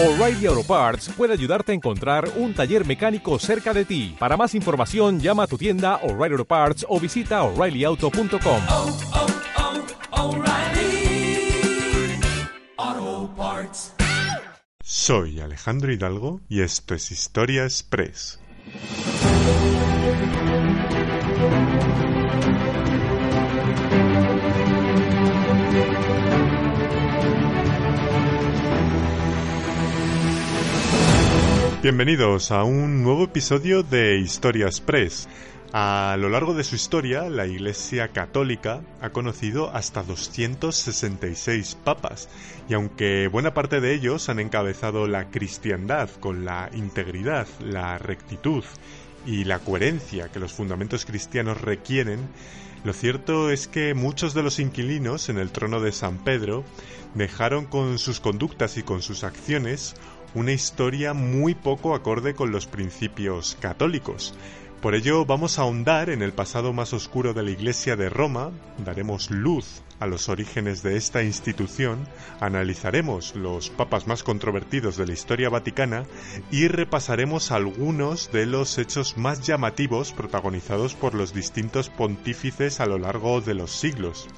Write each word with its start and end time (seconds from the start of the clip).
O'Reilly 0.00 0.46
Auto 0.46 0.62
Parts 0.62 1.08
puede 1.08 1.32
ayudarte 1.32 1.72
a 1.72 1.74
encontrar 1.74 2.30
un 2.36 2.54
taller 2.54 2.86
mecánico 2.86 3.36
cerca 3.40 3.74
de 3.74 3.84
ti. 3.84 4.14
Para 4.16 4.36
más 4.36 4.54
información, 4.54 5.18
llama 5.18 5.42
a 5.42 5.46
tu 5.48 5.58
tienda 5.58 5.96
O'Reilly 6.04 6.34
Auto 6.34 6.44
Parts 6.44 6.86
o 6.88 7.00
visita 7.00 7.42
oreillyauto.com. 7.42 8.62
oh, 8.68 8.96
oh, 12.76 13.30
Parts. 13.36 13.92
Soy 14.84 15.40
Alejandro 15.40 15.92
Hidalgo 15.92 16.42
y 16.48 16.60
esto 16.60 16.94
es 16.94 17.10
Historia 17.10 17.64
Express. 17.64 18.38
Bienvenidos 31.88 32.50
a 32.50 32.64
un 32.64 33.02
nuevo 33.02 33.24
episodio 33.24 33.82
de 33.82 34.18
Historia 34.18 34.66
Express. 34.66 35.26
A 35.72 36.16
lo 36.18 36.28
largo 36.28 36.52
de 36.52 36.62
su 36.62 36.74
historia, 36.74 37.30
la 37.30 37.46
Iglesia 37.46 38.08
Católica 38.08 38.82
ha 39.00 39.08
conocido 39.08 39.70
hasta 39.74 40.02
266 40.02 41.78
papas, 41.82 42.28
y 42.68 42.74
aunque 42.74 43.28
buena 43.28 43.54
parte 43.54 43.80
de 43.80 43.94
ellos 43.94 44.28
han 44.28 44.38
encabezado 44.38 45.06
la 45.06 45.30
cristiandad 45.30 46.10
con 46.20 46.44
la 46.44 46.68
integridad, 46.74 47.46
la 47.64 47.96
rectitud 47.96 48.64
y 49.24 49.44
la 49.44 49.58
coherencia 49.58 50.28
que 50.28 50.40
los 50.40 50.52
fundamentos 50.52 51.06
cristianos 51.06 51.58
requieren, 51.58 52.28
lo 52.84 52.92
cierto 52.92 53.50
es 53.50 53.66
que 53.66 53.94
muchos 53.94 54.34
de 54.34 54.42
los 54.42 54.60
inquilinos 54.60 55.30
en 55.30 55.38
el 55.38 55.50
trono 55.50 55.80
de 55.80 55.92
San 55.92 56.18
Pedro 56.18 56.64
dejaron 57.14 57.64
con 57.64 57.98
sus 57.98 58.20
conductas 58.20 58.76
y 58.76 58.82
con 58.82 59.00
sus 59.00 59.24
acciones 59.24 59.96
una 60.34 60.52
historia 60.52 61.14
muy 61.14 61.54
poco 61.54 61.94
acorde 61.94 62.34
con 62.34 62.50
los 62.50 62.66
principios 62.66 63.56
católicos. 63.60 64.34
Por 64.80 64.94
ello 64.94 65.24
vamos 65.24 65.58
a 65.58 65.62
ahondar 65.62 66.08
en 66.08 66.22
el 66.22 66.32
pasado 66.32 66.72
más 66.72 66.92
oscuro 66.92 67.34
de 67.34 67.42
la 67.42 67.50
Iglesia 67.50 67.96
de 67.96 68.08
Roma, 68.08 68.52
daremos 68.84 69.28
luz 69.28 69.82
a 69.98 70.06
los 70.06 70.28
orígenes 70.28 70.84
de 70.84 70.96
esta 70.96 71.24
institución, 71.24 72.06
analizaremos 72.38 73.34
los 73.34 73.70
papas 73.70 74.06
más 74.06 74.22
controvertidos 74.22 74.96
de 74.96 75.06
la 75.06 75.14
historia 75.14 75.48
vaticana 75.48 76.04
y 76.52 76.68
repasaremos 76.68 77.50
algunos 77.50 78.30
de 78.30 78.46
los 78.46 78.78
hechos 78.78 79.16
más 79.16 79.44
llamativos 79.44 80.12
protagonizados 80.12 80.94
por 80.94 81.14
los 81.14 81.34
distintos 81.34 81.90
pontífices 81.90 82.78
a 82.78 82.86
lo 82.86 82.98
largo 82.98 83.40
de 83.40 83.54
los 83.54 83.72
siglos. 83.72 84.28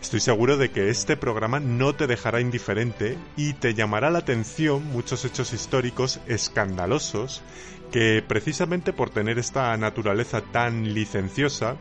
Estoy 0.00 0.20
seguro 0.20 0.56
de 0.56 0.70
que 0.70 0.88
este 0.88 1.16
programa 1.16 1.60
no 1.60 1.94
te 1.94 2.06
dejará 2.06 2.40
indiferente 2.40 3.18
y 3.36 3.52
te 3.52 3.74
llamará 3.74 4.10
la 4.10 4.20
atención 4.20 4.84
muchos 4.86 5.24
hechos 5.24 5.52
históricos 5.52 6.20
escandalosos 6.26 7.42
que 7.92 8.24
precisamente 8.26 8.92
por 8.92 9.10
tener 9.10 9.38
esta 9.38 9.76
naturaleza 9.76 10.40
tan 10.40 10.94
licenciosa 10.94 11.76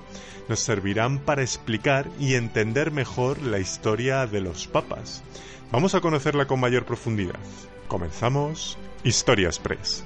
nos 0.49 0.59
servirán 0.59 1.19
para 1.19 1.43
explicar 1.43 2.07
y 2.19 2.33
entender 2.33 2.91
mejor 2.91 3.41
la 3.41 3.59
historia 3.59 4.25
de 4.27 4.41
los 4.41 4.67
papas. 4.67 5.23
Vamos 5.71 5.95
a 5.95 6.01
conocerla 6.01 6.45
con 6.45 6.59
mayor 6.59 6.85
profundidad. 6.85 7.39
Comenzamos 7.87 8.77
Historia 9.03 9.47
Express. 9.47 10.03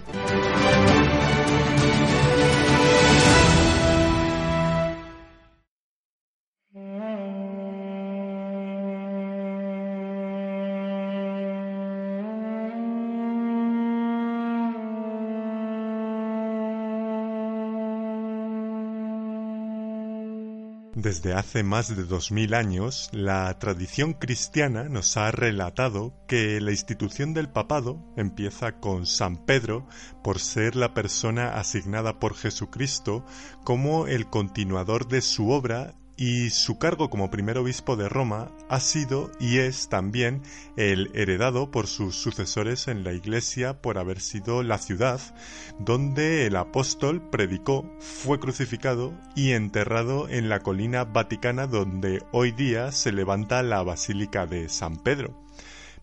Desde 21.03 21.33
hace 21.33 21.63
más 21.63 21.93
de 21.93 22.05
dos 22.05 22.31
mil 22.31 22.53
años, 22.53 23.09
la 23.11 23.59
tradición 23.59 24.13
cristiana 24.13 24.85
nos 24.85 25.17
ha 25.17 25.31
relatado 25.31 26.13
que 26.29 26.61
la 26.61 26.71
institución 26.71 27.33
del 27.33 27.49
papado 27.49 28.01
empieza 28.15 28.79
con 28.79 29.05
San 29.05 29.35
Pedro 29.35 29.85
por 30.23 30.39
ser 30.39 30.77
la 30.77 30.93
persona 30.93 31.59
asignada 31.59 32.21
por 32.21 32.35
Jesucristo 32.35 33.25
como 33.65 34.07
el 34.07 34.29
continuador 34.29 35.09
de 35.09 35.21
su 35.21 35.49
obra 35.49 35.93
y 36.25 36.51
su 36.51 36.77
cargo 36.77 37.09
como 37.09 37.29
primer 37.29 37.57
obispo 37.57 37.97
de 37.97 38.07
Roma 38.07 38.49
ha 38.69 38.79
sido 38.79 39.29
y 39.41 39.57
es 39.57 39.89
también 39.89 40.41
el 40.77 41.11
heredado 41.13 41.69
por 41.69 41.85
sus 41.85 42.15
sucesores 42.15 42.87
en 42.87 43.03
la 43.03 43.11
Iglesia 43.11 43.81
por 43.81 43.97
haber 43.97 44.21
sido 44.21 44.63
la 44.63 44.77
ciudad 44.77 45.19
donde 45.79 46.47
el 46.47 46.55
apóstol 46.55 47.21
predicó, 47.29 47.83
fue 47.99 48.39
crucificado 48.39 49.13
y 49.35 49.51
enterrado 49.51 50.29
en 50.29 50.47
la 50.47 50.61
colina 50.61 51.03
vaticana 51.03 51.67
donde 51.67 52.23
hoy 52.31 52.53
día 52.53 52.93
se 52.93 53.11
levanta 53.11 53.61
la 53.61 53.83
Basílica 53.83 54.45
de 54.45 54.69
San 54.69 54.95
Pedro. 54.95 55.43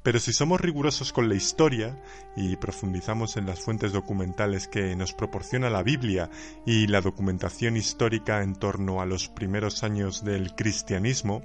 Pero 0.02 0.18
si 0.18 0.32
somos 0.32 0.60
rigurosos 0.60 1.12
con 1.12 1.28
la 1.28 1.34
historia 1.34 2.00
y 2.34 2.56
profundizamos 2.56 3.36
en 3.36 3.46
las 3.46 3.60
fuentes 3.60 3.92
documentales 3.92 4.66
que 4.66 4.96
nos 4.96 5.12
proporciona 5.12 5.68
la 5.68 5.82
Biblia 5.82 6.30
y 6.64 6.86
la 6.86 7.02
documentación 7.02 7.76
histórica 7.76 8.42
en 8.42 8.54
torno 8.54 9.02
a 9.02 9.06
los 9.06 9.28
primeros 9.28 9.82
años 9.82 10.24
del 10.24 10.54
cristianismo, 10.54 11.42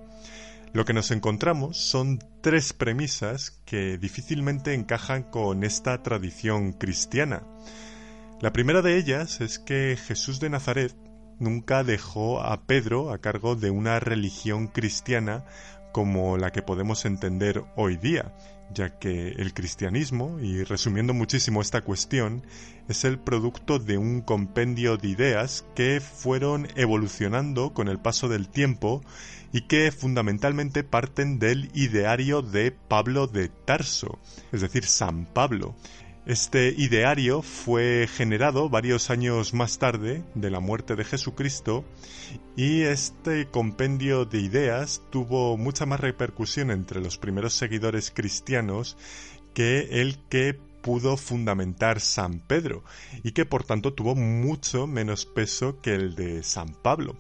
lo 0.72 0.86
que 0.86 0.94
nos 0.94 1.12
encontramos 1.12 1.78
son 1.78 2.20
tres 2.42 2.72
premisas 2.72 3.62
que 3.66 3.98
difícilmente 3.98 4.74
encajan 4.74 5.24
con 5.24 5.64
esta 5.64 6.02
tradición 6.02 6.74
cristiana. 6.74 7.44
La 8.42 8.54
primera 8.54 8.82
de 8.82 8.98
ellas 8.98 9.42
es 9.42 9.60
que 9.60 9.98
Jesús 9.98 10.40
de 10.40 10.50
Nazaret 10.50 10.94
nunca 11.40 11.84
dejó 11.84 12.42
a 12.42 12.66
Pedro 12.66 13.12
a 13.12 13.20
cargo 13.20 13.56
de 13.56 13.70
una 13.70 14.00
religión 14.00 14.68
cristiana 14.68 15.46
como 15.96 16.36
la 16.36 16.52
que 16.52 16.62
podemos 16.62 17.06
entender 17.06 17.64
hoy 17.78 17.96
día, 17.96 18.34
ya 18.70 19.00
que 19.00 19.30
el 19.30 19.54
cristianismo, 19.54 20.42
y 20.42 20.66
resumiendo 20.66 21.14
muchísimo 21.14 21.62
esta 21.62 21.84
cuestión, 21.84 22.46
es 22.90 23.06
el 23.06 23.18
producto 23.18 23.80
de 23.80 23.98
un 23.98 24.20
compendio 24.20 24.98
de 24.98 25.08
ideas 25.08 25.64
que 25.74 26.02
fueron 26.02 26.68
evolucionando 26.76 27.74
con 27.74 27.88
el 27.88 27.98
paso 27.98 28.28
del 28.28 28.50
tiempo 28.50 29.04
y 29.54 29.68
que 29.68 29.90
fundamentalmente 29.94 30.84
parten 30.84 31.40
del 31.40 31.72
ideario 31.74 32.42
de 32.42 32.74
Pablo 32.74 33.28
de 33.28 33.48
Tarso, 33.48 34.20
es 34.52 34.60
decir, 34.60 34.84
San 34.84 35.24
Pablo, 35.24 35.78
este 36.26 36.74
ideario 36.76 37.44
fue 37.44 38.08
generado 38.12 38.68
varios 38.68 39.12
años 39.12 39.54
más 39.54 39.78
tarde 39.78 40.24
de 40.34 40.50
la 40.50 40.60
muerte 40.60 40.96
de 40.96 41.04
Jesucristo 41.04 41.86
y 42.56 42.82
este 42.82 43.48
compendio 43.48 44.26
de 44.26 44.40
ideas 44.40 45.04
tuvo 45.12 45.56
mucha 45.56 45.86
más 45.86 46.00
repercusión 46.00 46.72
entre 46.72 47.00
los 47.00 47.20
primeros 47.20 47.54
seguidores 47.54 48.12
cristianos 48.12 48.98
que 49.54 50.02
el 50.02 50.18
que 50.30 50.58
pudo 50.82 51.16
fundamentar 51.16 52.00
San 52.00 52.40
Pedro 52.40 52.84
y 53.24 53.32
que 53.34 53.46
por 53.46 53.64
tanto 53.64 53.94
tuvo 53.94 54.16
mucho 54.16 54.88
menos 54.88 55.28
peso 55.28 55.80
que 55.80 55.94
el 55.94 56.16
de 56.16 56.42
San 56.42 56.74
Pablo. 56.74 57.16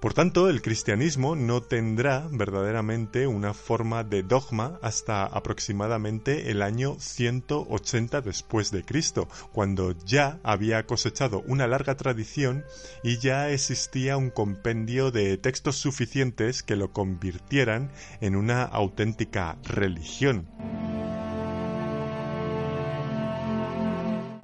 Por 0.00 0.14
tanto, 0.14 0.48
el 0.48 0.62
cristianismo 0.62 1.36
no 1.36 1.60
tendrá 1.60 2.26
verdaderamente 2.30 3.26
una 3.26 3.52
forma 3.52 4.02
de 4.02 4.22
dogma 4.22 4.78
hasta 4.80 5.26
aproximadamente 5.26 6.50
el 6.50 6.62
año 6.62 6.96
180 6.98 8.22
después 8.22 8.70
de 8.70 8.82
Cristo, 8.82 9.28
cuando 9.52 9.94
ya 10.06 10.38
había 10.42 10.86
cosechado 10.86 11.42
una 11.46 11.66
larga 11.66 11.98
tradición 11.98 12.64
y 13.02 13.18
ya 13.18 13.50
existía 13.50 14.16
un 14.16 14.30
compendio 14.30 15.10
de 15.10 15.36
textos 15.36 15.76
suficientes 15.76 16.62
que 16.62 16.76
lo 16.76 16.94
convirtieran 16.94 17.90
en 18.22 18.36
una 18.36 18.62
auténtica 18.62 19.58
religión. 19.64 20.48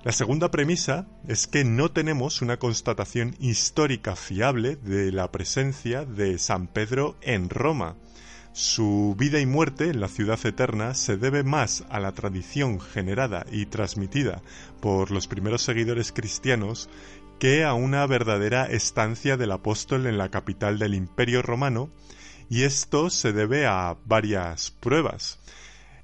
La 0.06 0.12
segunda 0.12 0.52
premisa 0.52 1.08
es 1.26 1.48
que 1.48 1.64
no 1.64 1.90
tenemos 1.90 2.40
una 2.40 2.58
constatación 2.58 3.34
histórica 3.40 4.14
fiable 4.14 4.76
de 4.76 5.10
la 5.10 5.32
presencia 5.32 6.04
de 6.04 6.38
San 6.38 6.68
Pedro 6.68 7.16
en 7.22 7.50
Roma. 7.50 7.96
Su 8.52 9.16
vida 9.18 9.40
y 9.40 9.46
muerte 9.46 9.90
en 9.90 9.98
la 9.98 10.06
ciudad 10.06 10.38
eterna 10.46 10.94
se 10.94 11.16
debe 11.16 11.42
más 11.42 11.82
a 11.90 11.98
la 11.98 12.12
tradición 12.12 12.78
generada 12.78 13.46
y 13.50 13.66
transmitida 13.66 14.42
por 14.80 15.10
los 15.10 15.26
primeros 15.26 15.62
seguidores 15.62 16.12
cristianos 16.12 16.88
que 17.40 17.64
a 17.64 17.74
una 17.74 18.06
verdadera 18.06 18.66
estancia 18.66 19.36
del 19.36 19.50
apóstol 19.50 20.06
en 20.06 20.18
la 20.18 20.28
capital 20.28 20.78
del 20.78 20.94
imperio 20.94 21.42
romano, 21.42 21.90
y 22.48 22.62
esto 22.62 23.10
se 23.10 23.32
debe 23.32 23.66
a 23.66 23.96
varias 24.04 24.70
pruebas. 24.70 25.40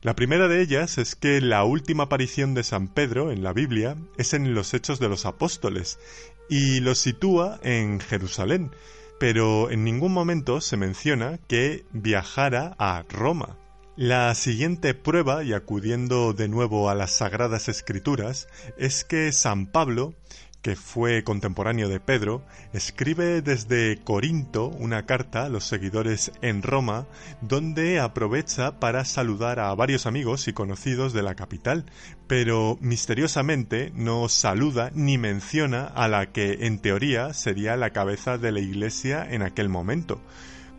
La 0.03 0.17
primera 0.17 0.49
de 0.49 0.61
ellas 0.61 0.99
es 0.99 1.15
que 1.15 1.41
la 1.41 1.63
última 1.63 2.05
aparición 2.05 2.55
de 2.55 2.65
San 2.65 2.89
Pedro 2.89 3.31
en 3.31 3.45
la 3.45 3.53
Biblia 3.53 3.97
es 4.19 4.35
en 4.35 4.53
los 4.53 4.75
Hechos 4.75 4.99
de 4.99 5.09
los 5.09 5.27
Apóstoles 5.27 6.01
y 6.49 6.81
lo 6.81 6.97
sitúa 6.97 7.61
en 7.63 8.01
Jerusalén, 8.01 8.73
pero 9.21 9.71
en 9.71 9.85
ningún 9.85 10.13
momento 10.13 10.61
se 10.61 10.77
menciona 10.77 11.39
que 11.47 11.85
viajara 11.93 12.75
a 12.81 13.05
Roma. 13.09 13.57
La 13.95 14.35
siguiente 14.35 14.95
prueba, 14.95 15.45
y 15.45 15.53
acudiendo 15.53 16.33
de 16.33 16.49
nuevo 16.49 16.91
a 16.91 16.97
las 16.97 17.13
Sagradas 17.13 17.69
Escrituras, 17.69 18.49
es 18.79 19.05
que 19.05 19.31
San 19.31 19.67
Pablo, 19.67 20.15
que 20.63 20.77
fue 20.77 21.25
contemporáneo 21.25 21.89
de 21.89 22.01
Pedro, 22.01 22.43
escribe 22.73 23.43
desde 23.43 23.99
Corinto 24.03 24.69
una 24.69 25.05
carta 25.07 25.45
a 25.45 25.49
los 25.49 25.65
seguidores 25.65 26.33
en 26.41 26.63
Roma, 26.63 27.07
donde 27.41 27.99
aprovecha 27.99 28.79
para 28.79 29.05
saludar 29.05 29.59
a 29.59 29.75
varios 29.75 30.07
amigos 30.07 30.47
y 30.47 30.53
conocidos 30.53 31.13
de 31.13 31.23
la 31.23 31.35
capital, 31.35 31.85
pero 32.29 32.79
misteriosamente 32.81 33.93
no 33.95 34.29
saluda 34.29 34.91
ni 34.95 35.19
menciona 35.19 35.85
a 35.85 36.07
la 36.07 36.27
que 36.27 36.67
en 36.67 36.79
teoría 36.79 37.35
sería 37.35 37.77
la 37.77 37.91
cabeza 37.91 38.39
de 38.39 38.53
la 38.53 38.61
iglesia 38.61 39.27
en 39.29 39.43
aquel 39.43 39.69
momento 39.69 40.21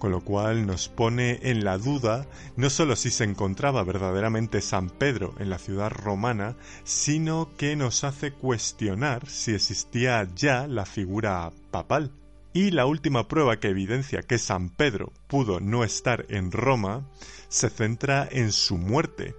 con 0.04 0.12
lo 0.12 0.20
cual 0.20 0.68
nos 0.68 0.90
pone 0.90 1.40
en 1.44 1.64
la 1.64 1.78
duda 1.78 2.28
no 2.58 2.70
solo 2.70 2.98
si 2.98 3.10
se 3.10 3.24
encontraba 3.24 3.86
verdaderamente 3.86 4.60
San 4.60 4.90
Pedro 4.90 5.34
en 5.40 5.50
la 5.50 5.58
ciudad 5.58 5.90
romana, 5.92 6.58
sino 6.84 7.56
que 7.56 7.78
nos 7.78 8.04
hace 8.04 8.34
cuestionar 8.34 9.30
si 9.30 9.54
existía 9.54 10.28
ya 10.36 10.68
la 10.68 10.86
figura 10.86 11.54
papal. 11.72 12.12
Y 12.52 12.72
la 12.72 12.86
última 12.86 13.30
prueba 13.30 13.62
que 13.62 13.70
evidencia 13.70 14.24
que 14.24 14.40
San 14.40 14.68
Pedro 14.68 15.14
pudo 15.28 15.62
no 15.62 15.86
estar 15.86 16.26
en 16.28 16.52
Roma 16.52 17.08
se 17.48 17.70
centra 17.70 18.28
en 18.30 18.52
su 18.52 18.78
muerte, 18.78 19.36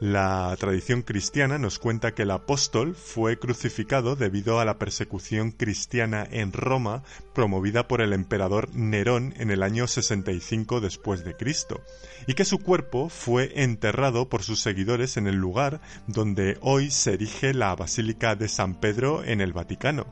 la 0.00 0.54
tradición 0.60 1.02
cristiana 1.02 1.58
nos 1.58 1.80
cuenta 1.80 2.14
que 2.14 2.22
el 2.22 2.30
apóstol 2.30 2.94
fue 2.94 3.38
crucificado 3.38 4.14
debido 4.14 4.60
a 4.60 4.64
la 4.64 4.78
persecución 4.78 5.50
cristiana 5.50 6.24
en 6.30 6.52
Roma 6.52 7.02
promovida 7.34 7.88
por 7.88 8.00
el 8.00 8.12
emperador 8.12 8.72
Nerón 8.74 9.34
en 9.38 9.50
el 9.50 9.64
año 9.64 9.88
65 9.88 10.80
después 10.80 11.24
de 11.24 11.34
Cristo, 11.34 11.82
y 12.28 12.34
que 12.34 12.44
su 12.44 12.58
cuerpo 12.58 13.08
fue 13.08 13.62
enterrado 13.62 14.28
por 14.28 14.44
sus 14.44 14.60
seguidores 14.60 15.16
en 15.16 15.26
el 15.26 15.36
lugar 15.36 15.80
donde 16.06 16.58
hoy 16.60 16.92
se 16.92 17.14
erige 17.14 17.52
la 17.52 17.74
Basílica 17.74 18.36
de 18.36 18.46
San 18.46 18.78
Pedro 18.78 19.24
en 19.24 19.40
el 19.40 19.52
Vaticano. 19.52 20.06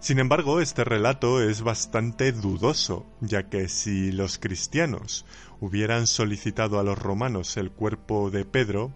Sin 0.00 0.18
embargo, 0.18 0.60
este 0.60 0.82
relato 0.82 1.40
es 1.40 1.62
bastante 1.62 2.32
dudoso, 2.32 3.06
ya 3.20 3.44
que 3.44 3.68
si 3.68 4.10
los 4.10 4.38
cristianos 4.38 5.24
hubieran 5.62 6.08
solicitado 6.08 6.80
a 6.80 6.82
los 6.82 6.98
romanos 6.98 7.56
el 7.56 7.70
cuerpo 7.70 8.32
de 8.32 8.44
Pedro, 8.44 8.92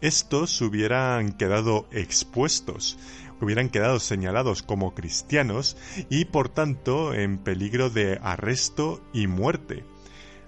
estos 0.00 0.58
hubieran 0.62 1.32
quedado 1.32 1.86
expuestos, 1.92 2.98
hubieran 3.42 3.68
quedado 3.68 4.00
señalados 4.00 4.62
como 4.62 4.94
cristianos 4.94 5.76
y 6.08 6.24
por 6.24 6.48
tanto 6.48 7.12
en 7.12 7.36
peligro 7.36 7.90
de 7.90 8.18
arresto 8.22 9.02
y 9.12 9.26
muerte. 9.26 9.84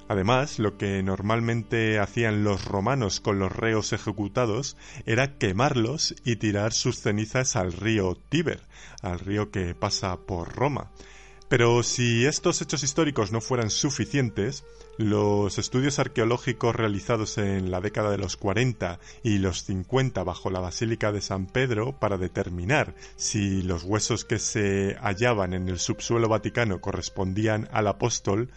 Además, 0.08 0.58
lo 0.58 0.78
que 0.78 1.02
normalmente 1.02 1.98
hacían 1.98 2.42
los 2.42 2.64
romanos 2.64 3.20
con 3.20 3.38
los 3.38 3.52
reos 3.52 3.92
ejecutados 3.92 4.78
era 5.04 5.36
quemarlos 5.36 6.14
y 6.24 6.36
tirar 6.36 6.72
sus 6.72 7.00
cenizas 7.00 7.54
al 7.54 7.74
río 7.74 8.16
Tíber, 8.30 8.62
al 9.02 9.18
río 9.18 9.50
que 9.50 9.74
pasa 9.74 10.16
por 10.16 10.56
Roma. 10.56 10.90
Pero 11.50 11.82
si 11.82 12.26
estos 12.26 12.62
hechos 12.62 12.84
históricos 12.84 13.32
no 13.32 13.40
fueran 13.40 13.70
suficientes, 13.70 14.64
los 15.00 15.56
estudios 15.56 15.98
arqueológicos 15.98 16.76
realizados 16.76 17.38
en 17.38 17.70
la 17.70 17.80
década 17.80 18.10
de 18.10 18.18
los 18.18 18.36
40 18.36 19.00
y 19.22 19.38
los 19.38 19.64
50 19.64 20.22
bajo 20.24 20.50
la 20.50 20.60
Basílica 20.60 21.10
de 21.10 21.22
San 21.22 21.46
Pedro 21.46 21.98
para 21.98 22.18
determinar 22.18 22.94
si 23.16 23.62
los 23.62 23.82
huesos 23.84 24.26
que 24.26 24.38
se 24.38 24.96
hallaban 25.00 25.54
en 25.54 25.70
el 25.70 25.78
subsuelo 25.78 26.28
vaticano 26.28 26.82
correspondían 26.82 27.66
al 27.72 27.86
apóstol 27.86 28.50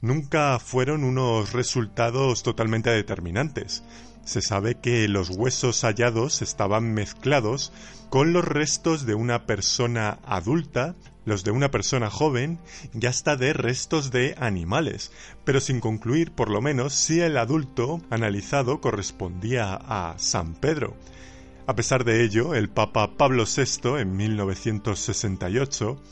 nunca 0.00 0.58
fueron 0.58 1.04
unos 1.04 1.52
resultados 1.52 2.42
totalmente 2.42 2.90
determinantes. 2.90 3.82
Se 4.24 4.42
sabe 4.42 4.76
que 4.76 5.08
los 5.08 5.30
huesos 5.30 5.82
hallados 5.82 6.42
estaban 6.42 6.92
mezclados 6.92 7.72
con 8.10 8.32
los 8.32 8.44
restos 8.44 9.06
de 9.06 9.14
una 9.14 9.46
persona 9.46 10.18
adulta, 10.24 10.94
los 11.24 11.44
de 11.44 11.50
una 11.50 11.70
persona 11.70 12.10
joven 12.10 12.58
y 12.92 13.06
hasta 13.06 13.36
de 13.36 13.52
restos 13.52 14.10
de 14.10 14.34
animales, 14.38 15.12
pero 15.44 15.60
sin 15.60 15.80
concluir 15.80 16.32
por 16.32 16.50
lo 16.50 16.60
menos 16.60 16.94
si 16.94 17.20
el 17.20 17.36
adulto 17.36 18.00
analizado 18.10 18.80
correspondía 18.80 19.74
a 19.74 20.14
San 20.18 20.54
Pedro. 20.54 20.96
A 21.66 21.76
pesar 21.76 22.04
de 22.04 22.24
ello, 22.24 22.54
el 22.54 22.68
Papa 22.68 23.16
Pablo 23.16 23.44
VI, 23.44 24.00
en 24.00 24.16
1968, 24.16 26.02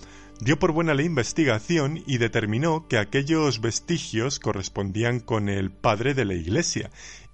dio 0.40 0.58
por 0.58 0.72
buena 0.72 0.94
la 0.94 1.02
investigación 1.02 2.02
y 2.06 2.18
determinó 2.18 2.86
que 2.88 2.98
aquellos 2.98 3.60
vestigios 3.60 4.38
correspondían 4.38 5.20
con 5.20 5.48
el 5.48 5.70
padre 5.70 6.14
de 6.14 6.24
la 6.24 6.34
Iglesia, 6.34 6.90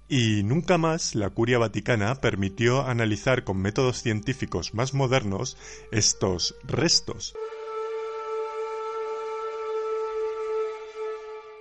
y 0.07 0.43
nunca 0.43 0.77
más 0.77 1.15
la 1.15 1.29
curia 1.29 1.57
vaticana 1.57 2.15
permitió 2.15 2.85
analizar 2.85 3.43
con 3.43 3.57
métodos 3.57 4.01
científicos 4.01 4.73
más 4.73 4.93
modernos 4.93 5.57
estos 5.91 6.55
restos. 6.63 7.33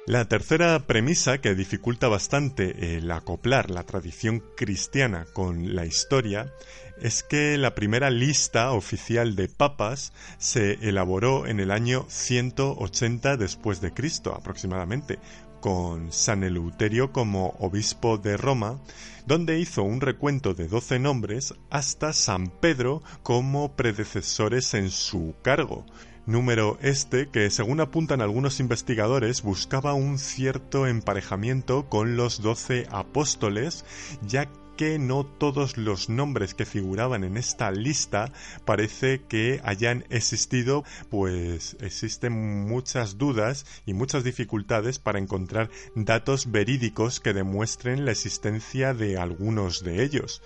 La 0.06 0.26
tercera 0.26 0.80
premisa 0.80 1.38
que 1.38 1.54
dificulta 1.54 2.08
bastante 2.08 2.98
el 2.98 3.10
acoplar 3.10 3.70
la 3.70 3.84
tradición 3.84 4.44
cristiana 4.54 5.24
con 5.32 5.74
la 5.74 5.86
historia 5.86 6.52
es 7.00 7.22
que 7.22 7.58
la 7.58 7.74
primera 7.74 8.10
lista 8.10 8.72
oficial 8.72 9.36
de 9.36 9.48
papas 9.48 10.12
se 10.38 10.74
elaboró 10.88 11.46
en 11.46 11.60
el 11.60 11.70
año 11.70 12.06
180 12.08 13.36
después 13.36 13.80
de 13.80 13.92
Cristo 13.92 14.34
aproximadamente, 14.34 15.18
con 15.60 16.12
San 16.12 16.44
Eleuterio 16.44 17.10
como 17.10 17.54
obispo 17.58 18.18
de 18.18 18.36
Roma, 18.36 18.80
donde 19.26 19.58
hizo 19.58 19.82
un 19.82 20.02
recuento 20.02 20.52
de 20.52 20.68
doce 20.68 20.98
nombres 20.98 21.54
hasta 21.70 22.12
San 22.12 22.48
Pedro 22.48 23.02
como 23.22 23.74
predecesores 23.74 24.74
en 24.74 24.90
su 24.90 25.34
cargo. 25.42 25.86
Número 26.26 26.78
este 26.80 27.28
que, 27.28 27.50
según 27.50 27.80
apuntan 27.80 28.22
algunos 28.22 28.60
investigadores, 28.60 29.42
buscaba 29.42 29.94
un 29.94 30.18
cierto 30.18 30.86
emparejamiento 30.86 31.88
con 31.88 32.16
los 32.16 32.40
doce 32.40 32.86
apóstoles, 32.90 33.84
ya 34.26 34.48
que 34.76 34.98
no 34.98 35.24
todos 35.24 35.76
los 35.76 36.08
nombres 36.08 36.54
que 36.54 36.64
figuraban 36.64 37.24
en 37.24 37.36
esta 37.36 37.70
lista 37.70 38.32
parece 38.64 39.22
que 39.28 39.60
hayan 39.64 40.04
existido, 40.10 40.84
pues 41.10 41.76
existen 41.80 42.66
muchas 42.66 43.18
dudas 43.18 43.66
y 43.86 43.94
muchas 43.94 44.24
dificultades 44.24 44.98
para 44.98 45.18
encontrar 45.18 45.70
datos 45.94 46.50
verídicos 46.50 47.20
que 47.20 47.32
demuestren 47.32 48.04
la 48.04 48.12
existencia 48.12 48.94
de 48.94 49.18
algunos 49.18 49.82
de 49.82 50.02
ellos. 50.02 50.42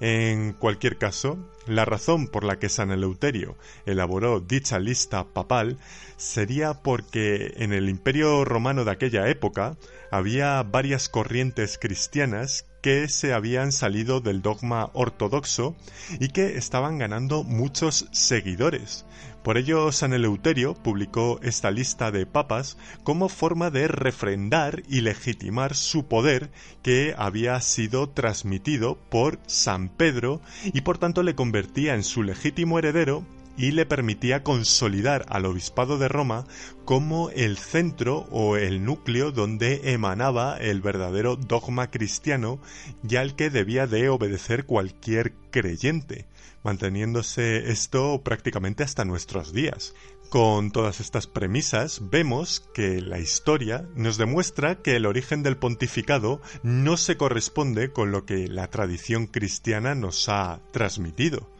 En 0.00 0.52
cualquier 0.52 0.98
caso, 0.98 1.38
la 1.66 1.84
razón 1.84 2.26
por 2.26 2.44
la 2.44 2.58
que 2.58 2.68
San 2.68 2.90
Eleuterio 2.90 3.56
elaboró 3.86 4.40
dicha 4.40 4.78
lista 4.78 5.24
papal 5.24 5.78
sería 6.16 6.74
porque 6.74 7.54
en 7.56 7.72
el 7.72 7.88
imperio 7.88 8.44
romano 8.44 8.84
de 8.84 8.90
aquella 8.90 9.28
época 9.28 9.76
había 10.10 10.62
varias 10.62 11.08
corrientes 11.08 11.78
cristianas 11.78 12.66
que 12.84 13.08
se 13.08 13.32
habían 13.32 13.72
salido 13.72 14.20
del 14.20 14.42
dogma 14.42 14.90
ortodoxo 14.92 15.74
y 16.20 16.28
que 16.28 16.58
estaban 16.58 16.98
ganando 16.98 17.42
muchos 17.42 18.08
seguidores. 18.12 19.06
Por 19.42 19.56
ello, 19.56 19.90
San 19.90 20.12
Eleuterio 20.12 20.74
publicó 20.74 21.40
esta 21.42 21.70
lista 21.70 22.10
de 22.10 22.26
papas 22.26 22.76
como 23.02 23.30
forma 23.30 23.70
de 23.70 23.88
refrendar 23.88 24.82
y 24.86 25.00
legitimar 25.00 25.74
su 25.74 26.08
poder 26.08 26.50
que 26.82 27.14
había 27.16 27.58
sido 27.62 28.10
transmitido 28.10 28.98
por 29.08 29.38
San 29.46 29.88
Pedro 29.88 30.42
y 30.64 30.82
por 30.82 30.98
tanto 30.98 31.22
le 31.22 31.34
convertía 31.34 31.94
en 31.94 32.04
su 32.04 32.22
legítimo 32.22 32.78
heredero 32.78 33.24
y 33.56 33.72
le 33.72 33.86
permitía 33.86 34.42
consolidar 34.42 35.26
al 35.28 35.46
obispado 35.46 35.98
de 35.98 36.08
Roma 36.08 36.46
como 36.84 37.30
el 37.30 37.56
centro 37.56 38.26
o 38.30 38.56
el 38.56 38.84
núcleo 38.84 39.32
donde 39.32 39.92
emanaba 39.92 40.56
el 40.58 40.80
verdadero 40.80 41.36
dogma 41.36 41.90
cristiano 41.90 42.60
y 43.08 43.16
al 43.16 43.36
que 43.36 43.50
debía 43.50 43.86
de 43.86 44.08
obedecer 44.08 44.64
cualquier 44.66 45.34
creyente, 45.50 46.26
manteniéndose 46.62 47.70
esto 47.70 48.22
prácticamente 48.24 48.82
hasta 48.82 49.04
nuestros 49.04 49.52
días. 49.52 49.94
Con 50.30 50.72
todas 50.72 50.98
estas 50.98 51.28
premisas 51.28 52.10
vemos 52.10 52.68
que 52.74 53.00
la 53.00 53.20
historia 53.20 53.86
nos 53.94 54.16
demuestra 54.16 54.82
que 54.82 54.96
el 54.96 55.06
origen 55.06 55.44
del 55.44 55.56
pontificado 55.56 56.42
no 56.64 56.96
se 56.96 57.16
corresponde 57.16 57.92
con 57.92 58.10
lo 58.10 58.24
que 58.24 58.48
la 58.48 58.68
tradición 58.68 59.28
cristiana 59.28 59.94
nos 59.94 60.28
ha 60.28 60.60
transmitido. 60.72 61.53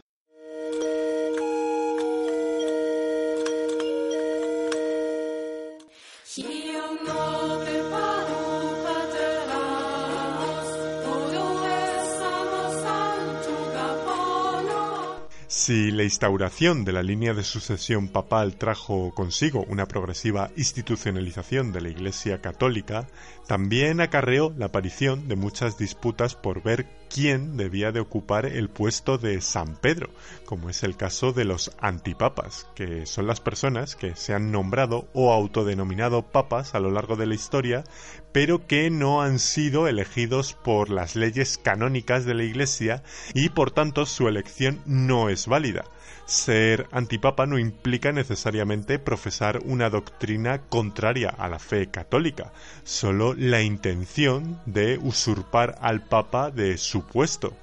Si 15.65 15.89
la 15.89 16.03
instauración 16.03 16.85
de 16.85 16.91
la 16.91 17.01
línea 17.01 17.33
de 17.33 17.43
sucesión 17.43 18.09
papal 18.09 18.55
trajo 18.55 19.11
consigo 19.15 19.65
una 19.67 19.87
progresiva 19.87 20.51
institucionalización 20.55 21.71
de 21.71 21.81
la 21.81 21.89
Iglesia 21.89 22.39
católica, 22.39 23.07
también 23.47 23.99
acarreó 23.99 24.53
la 24.59 24.67
aparición 24.67 25.27
de 25.27 25.35
muchas 25.35 25.79
disputas 25.79 26.35
por 26.35 26.61
ver 26.61 26.85
quién 27.15 27.55
debía 27.55 27.93
de 27.93 28.01
ocupar 28.01 28.45
el 28.45 28.67
puesto 28.67 29.17
de 29.17 29.39
San 29.39 29.77
Pedro, 29.77 30.09
como 30.43 30.69
es 30.69 30.83
el 30.83 30.97
caso 30.97 31.31
de 31.31 31.45
los 31.45 31.71
antipapas, 31.79 32.67
que 32.75 33.05
son 33.05 33.25
las 33.25 33.39
personas 33.39 33.95
que 33.95 34.17
se 34.17 34.33
han 34.33 34.51
nombrado 34.51 35.07
o 35.13 35.31
autodenominado 35.31 36.23
papas 36.23 36.75
a 36.75 36.81
lo 36.81 36.91
largo 36.91 37.15
de 37.15 37.25
la 37.25 37.35
historia, 37.35 37.85
pero 38.33 38.67
que 38.67 38.89
no 38.89 39.21
han 39.21 39.39
sido 39.39 39.87
elegidos 39.87 40.51
por 40.51 40.89
las 40.89 41.15
leyes 41.15 41.57
canónicas 41.57 42.25
de 42.25 42.33
la 42.33 42.43
Iglesia 42.43 43.01
y 43.33 43.47
por 43.47 43.71
tanto 43.71 44.05
su 44.05 44.27
elección 44.27 44.81
no 44.85 45.29
es 45.29 45.47
válida. 45.47 45.85
Ser 46.25 46.87
antipapa 46.91 47.45
no 47.45 47.59
implica 47.59 48.11
necesariamente 48.11 48.97
profesar 48.97 49.59
una 49.63 49.91
doctrina 49.91 50.63
contraria 50.69 51.29
a 51.29 51.47
la 51.47 51.59
fe 51.59 51.87
católica, 51.87 52.51
solo 52.83 53.35
la 53.35 53.61
intención 53.61 54.59
de 54.65 54.97
usurpar 54.97 55.77
al 55.81 56.01
papa 56.01 56.49
de 56.49 56.77
su 56.79 57.04
puesto. 57.05 57.53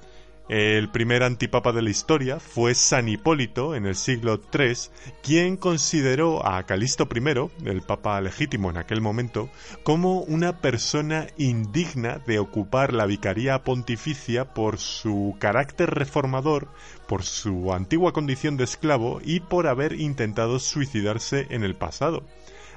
El 0.49 0.89
primer 0.89 1.23
antipapa 1.23 1.71
de 1.71 1.81
la 1.81 1.89
historia 1.89 2.37
fue 2.37 2.75
San 2.75 3.07
Hipólito 3.07 3.75
en 3.75 3.85
el 3.85 3.95
siglo 3.95 4.41
III, 4.53 4.73
quien 5.21 5.55
consideró 5.55 6.45
a 6.45 6.63
Calisto 6.63 7.07
I, 7.15 7.69
el 7.69 7.81
papa 7.81 8.19
legítimo 8.19 8.69
en 8.69 8.75
aquel 8.75 8.99
momento, 8.99 9.49
como 9.83 10.19
una 10.19 10.59
persona 10.59 11.27
indigna 11.37 12.19
de 12.27 12.39
ocupar 12.39 12.91
la 12.91 13.05
vicaría 13.05 13.63
pontificia 13.63 14.53
por 14.53 14.79
su 14.79 15.37
carácter 15.39 15.91
reformador, 15.91 16.67
por 17.07 17.23
su 17.23 17.71
antigua 17.71 18.11
condición 18.11 18.57
de 18.57 18.65
esclavo 18.65 19.21
y 19.23 19.39
por 19.39 19.67
haber 19.67 19.93
intentado 19.93 20.59
suicidarse 20.59 21.47
en 21.51 21.63
el 21.63 21.75
pasado 21.75 22.23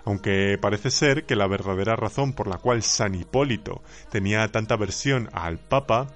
aunque 0.07 0.57
parece 0.63 0.93
ser 0.93 1.25
que 1.25 1.35
la 1.35 1.49
verdadera 1.49 1.97
razón 1.97 2.33
por 2.33 2.47
la 2.47 2.59
cual 2.59 2.85
San 2.85 3.17
Hipólito 3.17 3.83
tenía 4.09 4.47
tanta 4.53 4.75
aversión 4.75 5.29
al 5.33 5.59
Papa 5.59 6.07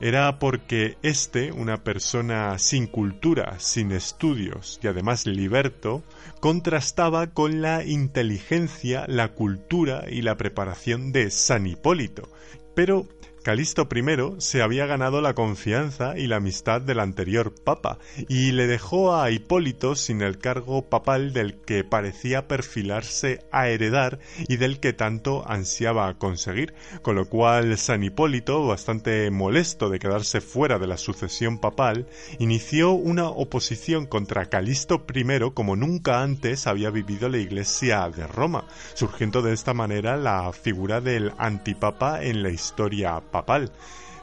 era 0.00 0.38
porque 0.38 0.98
éste, 1.02 1.52
una 1.52 1.82
persona 1.82 2.58
sin 2.58 2.86
cultura, 2.86 3.58
sin 3.58 3.92
estudios 3.92 4.78
y 4.82 4.88
además 4.88 5.26
liberto, 5.26 6.02
contrastaba 6.40 7.28
con 7.28 7.62
la 7.62 7.84
inteligencia, 7.84 9.06
la 9.08 9.32
cultura 9.32 10.04
y 10.10 10.22
la 10.22 10.36
preparación 10.36 11.12
de 11.12 11.30
San 11.30 11.66
Hipólito. 11.66 12.28
Pero 12.74 13.06
Calisto 13.46 13.86
I 13.94 14.34
se 14.38 14.60
había 14.60 14.86
ganado 14.86 15.20
la 15.20 15.34
confianza 15.34 16.18
y 16.18 16.26
la 16.26 16.38
amistad 16.38 16.80
del 16.80 16.98
anterior 16.98 17.54
papa 17.54 18.00
y 18.28 18.50
le 18.50 18.66
dejó 18.66 19.14
a 19.14 19.30
Hipólito 19.30 19.94
sin 19.94 20.20
el 20.20 20.38
cargo 20.38 20.88
papal 20.88 21.32
del 21.32 21.60
que 21.60 21.84
parecía 21.84 22.48
perfilarse 22.48 23.46
a 23.52 23.68
heredar 23.68 24.18
y 24.48 24.56
del 24.56 24.80
que 24.80 24.92
tanto 24.92 25.48
ansiaba 25.48 26.12
conseguir, 26.18 26.74
con 27.02 27.14
lo 27.14 27.28
cual 27.28 27.78
San 27.78 28.02
Hipólito, 28.02 28.66
bastante 28.66 29.30
molesto 29.30 29.90
de 29.90 30.00
quedarse 30.00 30.40
fuera 30.40 30.80
de 30.80 30.88
la 30.88 30.96
sucesión 30.96 31.60
papal, 31.60 32.08
inició 32.40 32.90
una 32.94 33.28
oposición 33.28 34.06
contra 34.06 34.46
Calisto 34.46 35.06
I 35.14 35.52
como 35.54 35.76
nunca 35.76 36.20
antes 36.24 36.66
había 36.66 36.90
vivido 36.90 37.28
la 37.28 37.38
Iglesia 37.38 38.10
de 38.10 38.26
Roma, 38.26 38.66
surgiendo 38.94 39.40
de 39.40 39.52
esta 39.52 39.72
manera 39.72 40.16
la 40.16 40.52
figura 40.52 41.00
del 41.00 41.32
antipapa 41.38 42.24
en 42.24 42.42
la 42.42 42.50
historia 42.50 43.20
papal. 43.20 43.35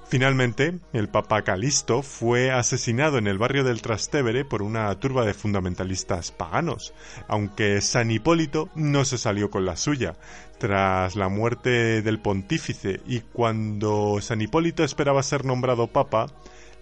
Finalmente, 0.08 0.80
el 0.94 1.10
Papa 1.10 1.42
Calisto 1.42 2.04
fue 2.04 2.52
asesinado 2.52 3.18
en 3.18 3.26
el 3.26 3.40
barrio 3.40 3.64
del 3.64 3.82
Trastevere 3.82 4.46
por 4.46 4.62
una 4.62 4.94
turba 5.00 5.26
de 5.26 5.34
fundamentalistas 5.34 6.32
paganos, 6.32 6.94
aunque 7.28 7.82
San 7.82 8.12
Hipólito 8.12 8.70
no 8.76 9.06
se 9.06 9.18
salió 9.18 9.50
con 9.50 9.66
la 9.66 9.76
suya. 9.76 10.16
Tras 10.60 11.16
la 11.16 11.30
muerte 11.30 12.02
del 12.04 12.20
pontífice 12.20 13.02
y 13.08 13.22
cuando 13.22 14.20
San 14.22 14.42
Hipólito 14.42 14.84
esperaba 14.84 15.24
ser 15.24 15.46
nombrado 15.46 15.88
Papa, 15.88 16.28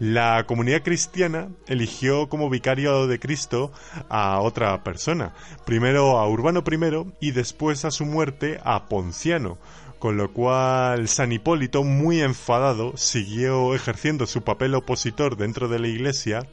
la 0.01 0.45
comunidad 0.47 0.81
cristiana 0.81 1.49
eligió 1.67 2.27
como 2.27 2.49
vicario 2.49 3.05
de 3.05 3.19
Cristo 3.19 3.71
a 4.09 4.41
otra 4.41 4.83
persona, 4.83 5.35
primero 5.63 6.17
a 6.17 6.27
Urbano 6.27 6.63
I 6.69 7.27
y 7.27 7.31
después 7.31 7.85
a 7.85 7.91
su 7.91 8.05
muerte 8.05 8.59
a 8.63 8.89
Ponciano, 8.89 9.59
con 10.01 10.17
lo 10.17 10.33
cual 10.33 11.07
San 11.07 11.31
Hipólito, 11.31 11.83
muy 11.83 12.21
enfadado, 12.21 12.97
siguió 12.97 13.75
ejerciendo 13.75 14.25
su 14.25 14.41
papel 14.41 14.73
opositor 14.73 15.37
dentro 15.37 15.67
de 15.67 15.77
la 15.77 15.89
Iglesia 15.89 16.47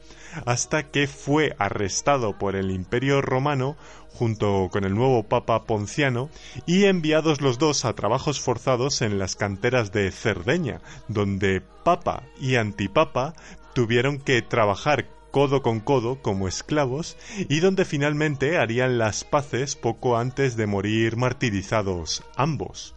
hasta 0.45 0.83
que 0.83 1.07
fue 1.07 1.55
arrestado 1.57 2.37
por 2.37 2.55
el 2.55 2.69
Imperio 2.69 3.23
Romano 3.23 3.75
junto 4.13 4.69
con 4.71 4.83
el 4.83 4.93
nuevo 4.93 5.23
Papa 5.23 5.63
Ponciano 5.63 6.29
y 6.67 6.85
enviados 6.85 7.41
los 7.41 7.57
dos 7.57 7.85
a 7.85 7.93
trabajos 7.93 8.39
forzados 8.39 9.01
en 9.01 9.17
las 9.17 9.35
canteras 9.35 9.91
de 9.91 10.11
Cerdeña, 10.11 10.79
donde 11.07 11.63
Papa 11.83 12.21
y 12.39 12.55
Antipapa 12.55 13.33
tuvieron 13.73 14.19
que 14.19 14.43
trabajar 14.43 15.07
codo 15.31 15.63
con 15.63 15.79
codo 15.79 16.21
como 16.21 16.47
esclavos 16.47 17.17
y 17.49 17.61
donde 17.61 17.85
finalmente 17.85 18.59
harían 18.59 18.99
las 18.99 19.23
paces 19.23 19.75
poco 19.75 20.17
antes 20.17 20.55
de 20.55 20.67
morir 20.67 21.17
martirizados 21.17 22.23
ambos. 22.35 22.93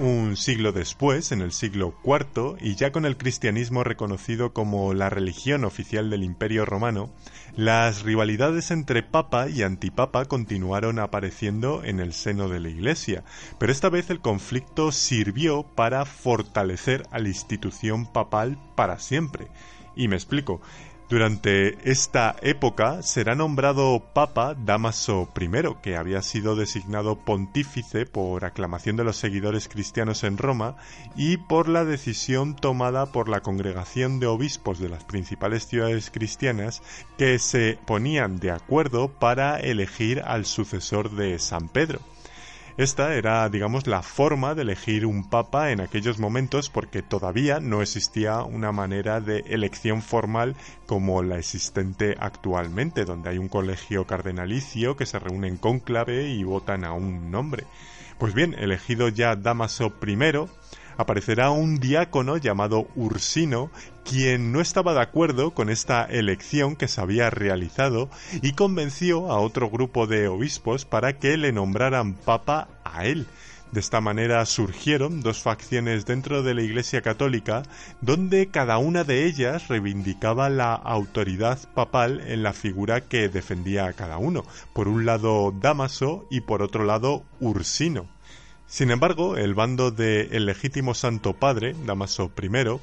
Un 0.00 0.36
siglo 0.36 0.72
después, 0.72 1.32
en 1.32 1.40
el 1.40 1.52
siglo 1.52 1.94
IV, 2.04 2.56
y 2.60 2.74
ya 2.74 2.92
con 2.92 3.06
el 3.06 3.16
cristianismo 3.16 3.84
reconocido 3.84 4.52
como 4.52 4.92
la 4.92 5.08
religión 5.08 5.64
oficial 5.64 6.10
del 6.10 6.24
Imperio 6.24 6.66
Romano, 6.66 7.08
las 7.56 8.02
rivalidades 8.02 8.72
entre 8.72 9.04
papa 9.04 9.48
y 9.48 9.62
antipapa 9.62 10.24
continuaron 10.24 10.98
apareciendo 10.98 11.84
en 11.84 12.00
el 12.00 12.12
seno 12.12 12.48
de 12.48 12.58
la 12.58 12.68
Iglesia, 12.68 13.22
pero 13.58 13.70
esta 13.70 13.88
vez 13.88 14.10
el 14.10 14.20
conflicto 14.20 14.90
sirvió 14.90 15.62
para 15.62 16.04
fortalecer 16.04 17.06
a 17.12 17.20
la 17.20 17.28
institución 17.28 18.06
papal 18.06 18.58
para 18.74 18.98
siempre. 18.98 19.46
Y 19.94 20.08
me 20.08 20.16
explico. 20.16 20.60
Durante 21.10 21.90
esta 21.90 22.34
época 22.40 23.02
será 23.02 23.34
nombrado 23.34 24.02
Papa 24.14 24.54
Damaso 24.54 25.28
I, 25.38 25.48
que 25.82 25.96
había 25.96 26.22
sido 26.22 26.56
designado 26.56 27.16
pontífice 27.16 28.06
por 28.06 28.46
aclamación 28.46 28.96
de 28.96 29.04
los 29.04 29.16
seguidores 29.16 29.68
cristianos 29.68 30.24
en 30.24 30.38
Roma 30.38 30.76
y 31.14 31.36
por 31.36 31.68
la 31.68 31.84
decisión 31.84 32.56
tomada 32.56 33.12
por 33.12 33.28
la 33.28 33.42
congregación 33.42 34.18
de 34.18 34.28
obispos 34.28 34.78
de 34.78 34.88
las 34.88 35.04
principales 35.04 35.66
ciudades 35.66 36.10
cristianas 36.10 36.82
que 37.18 37.38
se 37.38 37.78
ponían 37.84 38.40
de 38.40 38.52
acuerdo 38.52 39.08
para 39.08 39.60
elegir 39.60 40.22
al 40.24 40.46
sucesor 40.46 41.10
de 41.10 41.38
San 41.38 41.68
Pedro. 41.68 42.00
Esta 42.76 43.14
era, 43.14 43.48
digamos, 43.48 43.86
la 43.86 44.02
forma 44.02 44.56
de 44.56 44.62
elegir 44.62 45.06
un 45.06 45.30
papa 45.30 45.70
en 45.70 45.80
aquellos 45.80 46.18
momentos 46.18 46.70
porque 46.70 47.02
todavía 47.02 47.60
no 47.60 47.82
existía 47.82 48.42
una 48.42 48.72
manera 48.72 49.20
de 49.20 49.44
elección 49.46 50.02
formal 50.02 50.56
como 50.84 51.22
la 51.22 51.38
existente 51.38 52.16
actualmente, 52.18 53.04
donde 53.04 53.30
hay 53.30 53.38
un 53.38 53.46
colegio 53.46 54.08
cardenalicio 54.08 54.96
que 54.96 55.06
se 55.06 55.20
reúne 55.20 55.46
en 55.46 55.56
cónclave 55.56 56.30
y 56.30 56.42
votan 56.42 56.84
a 56.84 56.92
un 56.92 57.30
nombre. 57.30 57.64
Pues 58.18 58.34
bien, 58.34 58.56
elegido 58.58 59.08
ya 59.08 59.36
Damaso 59.36 59.92
I, 60.04 60.18
aparecerá 60.96 61.52
un 61.52 61.78
diácono 61.78 62.38
llamado 62.38 62.88
Ursino, 62.96 63.70
quien 64.04 64.52
no 64.52 64.60
estaba 64.60 64.94
de 64.94 65.00
acuerdo 65.00 65.52
con 65.52 65.70
esta 65.70 66.04
elección 66.04 66.76
que 66.76 66.88
se 66.88 67.00
había 67.00 67.30
realizado 67.30 68.10
y 68.42 68.52
convenció 68.52 69.32
a 69.32 69.40
otro 69.40 69.70
grupo 69.70 70.06
de 70.06 70.28
obispos 70.28 70.84
para 70.84 71.18
que 71.18 71.36
le 71.36 71.52
nombraran 71.52 72.14
papa 72.14 72.68
a 72.84 73.06
él. 73.06 73.26
De 73.74 73.80
esta 73.80 74.00
manera 74.00 74.46
surgieron 74.46 75.20
dos 75.20 75.42
facciones 75.42 76.06
dentro 76.06 76.44
de 76.44 76.54
la 76.54 76.62
Iglesia 76.62 77.02
Católica, 77.02 77.64
donde 78.00 78.46
cada 78.46 78.78
una 78.78 79.02
de 79.02 79.26
ellas 79.26 79.66
reivindicaba 79.66 80.48
la 80.48 80.74
autoridad 80.74 81.58
papal 81.74 82.22
en 82.28 82.44
la 82.44 82.52
figura 82.52 83.00
que 83.00 83.28
defendía 83.28 83.86
a 83.86 83.92
cada 83.92 84.18
uno. 84.18 84.44
Por 84.72 84.86
un 84.86 85.04
lado 85.06 85.52
Damaso 85.60 86.24
y 86.30 86.42
por 86.42 86.62
otro 86.62 86.84
lado 86.84 87.24
Ursino. 87.40 88.13
Sin 88.74 88.90
embargo, 88.90 89.36
el 89.36 89.54
bando 89.54 89.92
de 89.92 90.30
el 90.32 90.46
legítimo 90.46 90.94
Santo 90.94 91.34
Padre, 91.34 91.76
Damaso 91.86 92.32
I, 92.42 92.80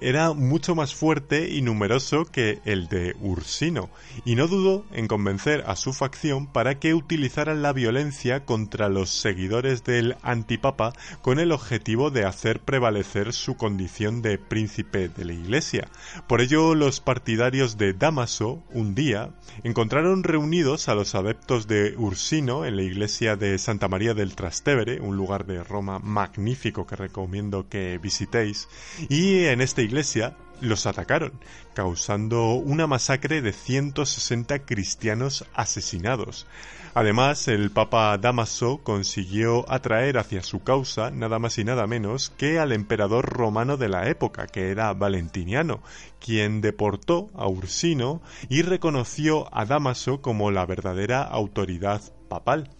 era 0.00 0.32
mucho 0.32 0.74
más 0.74 0.94
fuerte 0.94 1.50
y 1.50 1.60
numeroso 1.60 2.24
que 2.24 2.60
el 2.64 2.88
de 2.88 3.14
Ursino, 3.20 3.90
y 4.24 4.36
no 4.36 4.48
dudó 4.48 4.86
en 4.90 5.06
convencer 5.06 5.62
a 5.66 5.76
su 5.76 5.92
facción 5.92 6.46
para 6.46 6.78
que 6.78 6.94
utilizaran 6.94 7.60
la 7.60 7.74
violencia 7.74 8.46
contra 8.46 8.88
los 8.88 9.10
seguidores 9.10 9.84
del 9.84 10.16
antipapa 10.22 10.94
con 11.20 11.38
el 11.38 11.52
objetivo 11.52 12.10
de 12.10 12.24
hacer 12.24 12.60
prevalecer 12.60 13.34
su 13.34 13.58
condición 13.58 14.22
de 14.22 14.38
príncipe 14.38 15.10
de 15.10 15.26
la 15.26 15.34
Iglesia. 15.34 15.88
Por 16.26 16.40
ello, 16.40 16.74
los 16.74 17.00
partidarios 17.00 17.76
de 17.76 17.92
Damaso, 17.92 18.62
un 18.72 18.94
día, 18.94 19.28
encontraron 19.62 20.24
reunidos 20.24 20.88
a 20.88 20.94
los 20.94 21.14
adeptos 21.14 21.66
de 21.68 21.94
Ursino 21.98 22.64
en 22.64 22.76
la 22.76 22.82
iglesia 22.82 23.36
de 23.36 23.58
Santa 23.58 23.88
María 23.88 24.14
del 24.14 24.36
Trastevere, 24.36 25.02
un 25.02 25.18
lugar 25.18 25.33
de 25.42 25.64
Roma 25.64 25.98
magnífico 25.98 26.86
que 26.86 26.94
recomiendo 26.94 27.68
que 27.68 27.98
visitéis, 27.98 28.68
y 29.08 29.46
en 29.46 29.60
esta 29.60 29.82
iglesia 29.82 30.36
los 30.60 30.86
atacaron, 30.86 31.32
causando 31.74 32.54
una 32.54 32.86
masacre 32.86 33.42
de 33.42 33.52
160 33.52 34.60
cristianos 34.60 35.44
asesinados. 35.52 36.46
Además, 36.94 37.48
el 37.48 37.72
Papa 37.72 38.16
Damaso 38.18 38.78
consiguió 38.84 39.70
atraer 39.70 40.16
hacia 40.16 40.44
su 40.44 40.62
causa 40.62 41.10
nada 41.10 41.40
más 41.40 41.58
y 41.58 41.64
nada 41.64 41.88
menos 41.88 42.30
que 42.30 42.60
al 42.60 42.70
emperador 42.70 43.26
romano 43.26 43.76
de 43.76 43.88
la 43.88 44.08
época, 44.08 44.46
que 44.46 44.70
era 44.70 44.94
Valentiniano, 44.94 45.82
quien 46.20 46.60
deportó 46.60 47.30
a 47.34 47.48
Ursino 47.48 48.22
y 48.48 48.62
reconoció 48.62 49.52
a 49.52 49.64
Damaso 49.64 50.22
como 50.22 50.52
la 50.52 50.66
verdadera 50.66 51.22
autoridad 51.22 52.00
papal. 52.28 52.70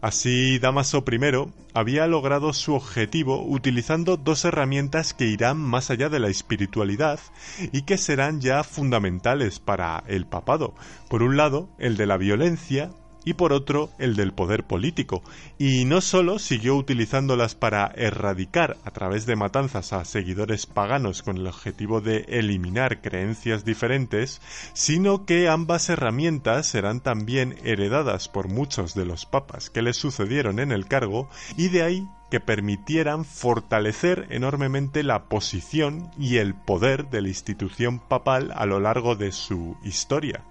Así, 0.00 0.60
Damaso 0.60 1.04
I 1.10 1.52
había 1.74 2.06
logrado 2.06 2.52
su 2.52 2.74
objetivo 2.74 3.44
utilizando 3.44 4.16
dos 4.16 4.44
herramientas 4.44 5.12
que 5.12 5.26
irán 5.26 5.58
más 5.58 5.90
allá 5.90 6.08
de 6.08 6.20
la 6.20 6.28
espiritualidad 6.28 7.18
y 7.72 7.82
que 7.82 7.98
serán 7.98 8.40
ya 8.40 8.62
fundamentales 8.62 9.58
para 9.58 10.04
el 10.06 10.24
papado. 10.24 10.74
Por 11.08 11.24
un 11.24 11.36
lado, 11.36 11.68
el 11.78 11.96
de 11.96 12.06
la 12.06 12.16
violencia 12.16 12.90
y 13.28 13.34
por 13.34 13.52
otro 13.52 13.90
el 13.98 14.16
del 14.16 14.32
poder 14.32 14.64
político, 14.64 15.22
y 15.58 15.84
no 15.84 16.00
solo 16.00 16.38
siguió 16.38 16.76
utilizándolas 16.76 17.54
para 17.54 17.92
erradicar 17.94 18.78
a 18.84 18.90
través 18.90 19.26
de 19.26 19.36
matanzas 19.36 19.92
a 19.92 20.06
seguidores 20.06 20.64
paganos 20.64 21.22
con 21.22 21.36
el 21.36 21.46
objetivo 21.46 22.00
de 22.00 22.24
eliminar 22.28 23.02
creencias 23.02 23.66
diferentes, 23.66 24.40
sino 24.72 25.26
que 25.26 25.46
ambas 25.46 25.90
herramientas 25.90 26.68
serán 26.68 27.02
también 27.02 27.56
heredadas 27.64 28.30
por 28.30 28.48
muchos 28.48 28.94
de 28.94 29.04
los 29.04 29.26
papas 29.26 29.68
que 29.68 29.82
le 29.82 29.92
sucedieron 29.92 30.58
en 30.58 30.72
el 30.72 30.86
cargo, 30.86 31.28
y 31.58 31.68
de 31.68 31.82
ahí 31.82 32.08
que 32.30 32.40
permitieran 32.40 33.26
fortalecer 33.26 34.26
enormemente 34.30 35.02
la 35.02 35.24
posición 35.24 36.10
y 36.18 36.38
el 36.38 36.54
poder 36.54 37.10
de 37.10 37.20
la 37.20 37.28
institución 37.28 37.98
papal 37.98 38.52
a 38.56 38.64
lo 38.64 38.80
largo 38.80 39.16
de 39.16 39.32
su 39.32 39.76
historia. 39.84 40.44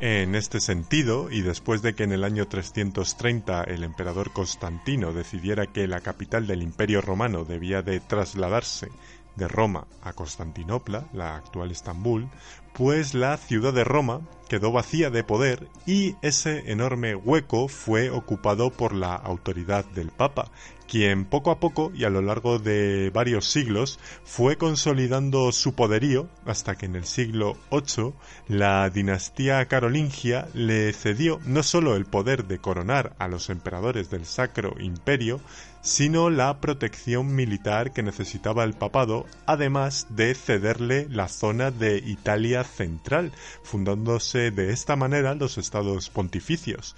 En 0.00 0.36
este 0.36 0.60
sentido, 0.60 1.28
y 1.28 1.42
después 1.42 1.82
de 1.82 1.94
que 1.94 2.04
en 2.04 2.12
el 2.12 2.22
año 2.22 2.46
330 2.46 3.64
el 3.64 3.82
emperador 3.82 4.32
Constantino 4.32 5.12
decidiera 5.12 5.66
que 5.66 5.88
la 5.88 6.00
capital 6.00 6.46
del 6.46 6.62
Imperio 6.62 7.00
romano 7.00 7.44
debía 7.44 7.82
de 7.82 7.98
trasladarse 7.98 8.92
de 9.38 9.48
Roma 9.48 9.86
a 10.02 10.12
Constantinopla, 10.12 11.06
la 11.14 11.36
actual 11.36 11.70
Estambul, 11.70 12.28
pues 12.74 13.14
la 13.14 13.36
ciudad 13.36 13.72
de 13.72 13.84
Roma 13.84 14.20
quedó 14.48 14.70
vacía 14.70 15.10
de 15.10 15.24
poder 15.24 15.68
y 15.86 16.16
ese 16.22 16.70
enorme 16.70 17.14
hueco 17.14 17.68
fue 17.68 18.10
ocupado 18.10 18.70
por 18.70 18.94
la 18.94 19.14
autoridad 19.14 19.84
del 19.86 20.10
Papa, 20.10 20.50
quien 20.86 21.24
poco 21.24 21.50
a 21.50 21.60
poco 21.60 21.92
y 21.94 22.04
a 22.04 22.10
lo 22.10 22.22
largo 22.22 22.58
de 22.58 23.10
varios 23.12 23.50
siglos 23.50 23.98
fue 24.24 24.56
consolidando 24.56 25.52
su 25.52 25.74
poderío 25.74 26.28
hasta 26.46 26.76
que 26.76 26.86
en 26.86 26.96
el 26.96 27.04
siglo 27.04 27.56
VIII 27.70 28.14
la 28.48 28.88
dinastía 28.90 29.66
carolingia 29.66 30.48
le 30.54 30.92
cedió 30.92 31.40
no 31.44 31.62
solo 31.62 31.94
el 31.94 32.06
poder 32.06 32.46
de 32.46 32.58
coronar 32.58 33.14
a 33.18 33.28
los 33.28 33.50
emperadores 33.50 34.08
del 34.08 34.24
Sacro 34.24 34.74
Imperio, 34.80 35.40
sino 35.88 36.28
la 36.28 36.60
protección 36.60 37.34
militar 37.34 37.92
que 37.92 38.02
necesitaba 38.02 38.64
el 38.64 38.74
papado, 38.74 39.24
además 39.46 40.06
de 40.10 40.34
cederle 40.34 41.08
la 41.08 41.28
zona 41.28 41.70
de 41.70 41.96
Italia 41.96 42.62
central, 42.62 43.32
fundándose 43.62 44.50
de 44.50 44.70
esta 44.70 44.96
manera 44.96 45.34
los 45.34 45.56
estados 45.56 46.10
pontificios. 46.10 46.94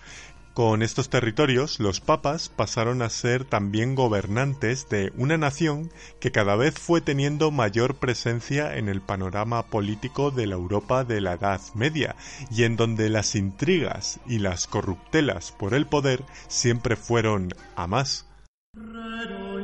Con 0.55 0.83
estos 0.83 1.09
territorios, 1.09 1.79
los 1.79 2.01
papas 2.01 2.49
pasaron 2.49 3.01
a 3.03 3.11
ser 3.11 3.45
también 3.45 3.95
gobernantes 3.95 4.89
de 4.89 5.13
una 5.17 5.39
nación 5.39 5.93
que 6.19 6.33
cada 6.33 6.57
vez 6.57 6.75
fue 6.75 7.01
teniendo 7.01 7.53
mayor 7.53 7.95
presencia 7.95 8.77
en 8.77 8.89
el 8.89 9.01
panorama 9.01 9.67
político 9.67 10.33
de 10.33 10.49
la 10.49 10.57
Europa 10.57 11.05
de 11.05 11.21
la 11.21 11.35
Edad 11.35 11.61
Media, 11.75 12.17
y 12.51 12.65
en 12.65 12.75
donde 12.75 13.09
las 13.09 13.37
intrigas 13.37 14.19
y 14.27 14.41
las 14.41 14.67
corruptelas 14.67 15.53
por 15.53 15.75
el 15.75 15.87
poder 15.87 16.25
siempre 16.49 16.97
fueron 16.97 17.55
a 17.77 17.87
más. 17.87 18.27
Credo 18.73 19.59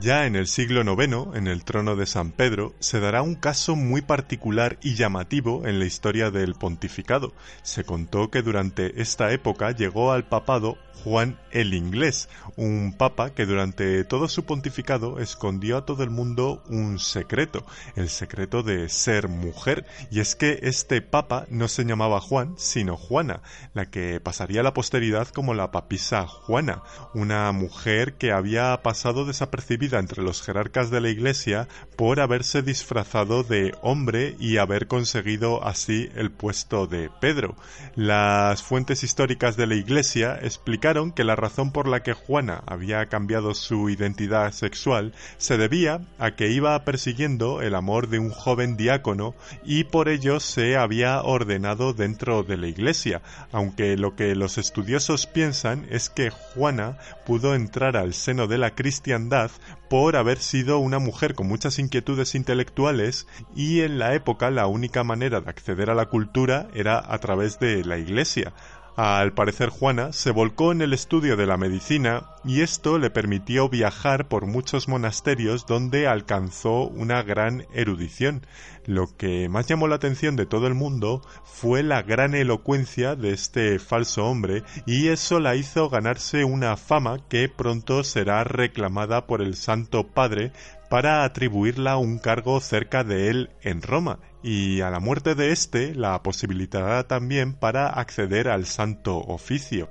Ya 0.00 0.24
en 0.24 0.34
el 0.34 0.46
siglo 0.46 0.80
IX, 0.80 1.36
en 1.36 1.46
el 1.46 1.62
trono 1.62 1.94
de 1.94 2.06
San 2.06 2.32
Pedro, 2.32 2.72
se 2.78 3.00
dará 3.00 3.20
un 3.20 3.34
caso 3.34 3.76
muy 3.76 4.00
particular 4.00 4.78
y 4.80 4.94
llamativo 4.94 5.66
en 5.66 5.78
la 5.78 5.84
historia 5.84 6.30
del 6.30 6.54
pontificado. 6.54 7.34
Se 7.62 7.84
contó 7.84 8.30
que 8.30 8.40
durante 8.40 9.02
esta 9.02 9.30
época 9.30 9.72
llegó 9.72 10.12
al 10.12 10.26
papado 10.26 10.78
Juan 11.04 11.38
el 11.50 11.74
Inglés, 11.74 12.28
un 12.56 12.94
papa 12.96 13.30
que 13.30 13.46
durante 13.46 14.04
todo 14.04 14.28
su 14.28 14.44
pontificado 14.44 15.18
escondió 15.18 15.78
a 15.78 15.86
todo 15.86 16.02
el 16.02 16.10
mundo 16.10 16.62
un 16.68 16.98
secreto, 16.98 17.64
el 17.96 18.08
secreto 18.08 18.62
de 18.62 18.88
ser 18.88 19.28
mujer, 19.28 19.86
y 20.10 20.20
es 20.20 20.34
que 20.36 20.60
este 20.62 21.00
papa 21.00 21.46
no 21.48 21.68
se 21.68 21.84
llamaba 21.84 22.20
Juan, 22.20 22.54
sino 22.58 22.96
Juana, 22.96 23.42
la 23.72 23.86
que 23.86 24.20
pasaría 24.20 24.60
a 24.60 24.64
la 24.64 24.74
posteridad 24.74 25.28
como 25.28 25.54
la 25.54 25.70
papisa 25.70 26.26
Juana, 26.26 26.82
una 27.14 27.50
mujer 27.52 28.14
que 28.14 28.32
había 28.32 28.82
pasado 28.82 29.24
desapercibida 29.24 29.89
entre 29.98 30.22
los 30.22 30.42
jerarcas 30.42 30.90
de 30.90 31.00
la 31.00 31.08
Iglesia 31.08 31.68
por 31.96 32.20
haberse 32.20 32.62
disfrazado 32.62 33.42
de 33.42 33.74
hombre 33.82 34.36
y 34.38 34.56
haber 34.56 34.86
conseguido 34.86 35.64
así 35.64 36.08
el 36.14 36.30
puesto 36.30 36.86
de 36.86 37.10
Pedro. 37.20 37.56
Las 37.94 38.62
fuentes 38.62 39.02
históricas 39.04 39.56
de 39.56 39.66
la 39.66 39.74
Iglesia 39.74 40.38
explican 40.40 40.80
que 41.12 41.24
la 41.24 41.36
razón 41.36 41.72
por 41.72 41.86
la 41.86 42.02
que 42.02 42.14
Juana 42.14 42.62
había 42.66 43.06
cambiado 43.06 43.54
su 43.54 43.90
identidad 43.90 44.50
sexual 44.52 45.12
se 45.36 45.58
debía 45.58 46.00
a 46.18 46.32
que 46.32 46.48
iba 46.48 46.84
persiguiendo 46.84 47.60
el 47.60 47.74
amor 47.74 48.08
de 48.08 48.18
un 48.18 48.30
joven 48.30 48.76
diácono 48.76 49.34
y 49.64 49.84
por 49.84 50.08
ello 50.08 50.40
se 50.40 50.76
había 50.76 51.22
ordenado 51.22 51.92
dentro 51.92 52.42
de 52.42 52.56
la 52.56 52.66
iglesia, 52.66 53.20
aunque 53.52 53.96
lo 53.96 54.16
que 54.16 54.34
los 54.34 54.58
estudiosos 54.58 55.26
piensan 55.26 55.86
es 55.90 56.08
que 56.08 56.30
Juana 56.30 56.96
pudo 57.26 57.54
entrar 57.54 57.96
al 57.96 58.14
seno 58.14 58.46
de 58.46 58.58
la 58.58 58.74
cristiandad 58.74 59.50
por 59.90 60.14
haber 60.14 60.38
sido 60.38 60.78
una 60.78 61.00
mujer 61.00 61.34
con 61.34 61.48
muchas 61.48 61.80
inquietudes 61.80 62.36
intelectuales 62.36 63.26
y 63.56 63.80
en 63.80 63.98
la 63.98 64.14
época 64.14 64.48
la 64.52 64.68
única 64.68 65.02
manera 65.02 65.40
de 65.40 65.50
acceder 65.50 65.90
a 65.90 65.96
la 65.96 66.06
cultura 66.06 66.68
era 66.74 67.02
a 67.12 67.18
través 67.18 67.58
de 67.58 67.84
la 67.84 67.98
iglesia. 67.98 68.52
Al 69.02 69.32
parecer 69.32 69.70
Juana 69.70 70.12
se 70.12 70.30
volcó 70.30 70.72
en 70.72 70.82
el 70.82 70.92
estudio 70.92 71.38
de 71.38 71.46
la 71.46 71.56
medicina 71.56 72.26
y 72.44 72.60
esto 72.60 72.98
le 72.98 73.08
permitió 73.08 73.70
viajar 73.70 74.28
por 74.28 74.44
muchos 74.44 74.88
monasterios 74.88 75.64
donde 75.64 76.06
alcanzó 76.06 76.82
una 76.82 77.22
gran 77.22 77.64
erudición. 77.72 78.46
Lo 78.84 79.06
que 79.16 79.48
más 79.48 79.66
llamó 79.66 79.88
la 79.88 79.94
atención 79.94 80.36
de 80.36 80.44
todo 80.44 80.66
el 80.66 80.74
mundo 80.74 81.22
fue 81.44 81.82
la 81.82 82.02
gran 82.02 82.34
elocuencia 82.34 83.16
de 83.16 83.32
este 83.32 83.78
falso 83.78 84.26
hombre 84.26 84.64
y 84.84 85.08
eso 85.08 85.40
la 85.40 85.56
hizo 85.56 85.88
ganarse 85.88 86.44
una 86.44 86.76
fama 86.76 87.26
que 87.30 87.48
pronto 87.48 88.04
será 88.04 88.44
reclamada 88.44 89.26
por 89.26 89.40
el 89.40 89.54
Santo 89.54 90.08
Padre 90.08 90.52
para 90.90 91.24
atribuirla 91.24 91.96
un 91.96 92.18
cargo 92.18 92.60
cerca 92.60 93.02
de 93.02 93.30
él 93.30 93.50
en 93.62 93.80
Roma 93.80 94.18
y 94.42 94.80
a 94.80 94.90
la 94.90 95.00
muerte 95.00 95.34
de 95.34 95.52
éste 95.52 95.94
la 95.94 96.22
posibilitará 96.22 97.06
también 97.06 97.52
para 97.52 97.88
acceder 97.88 98.48
al 98.48 98.66
santo 98.66 99.18
oficio. 99.18 99.90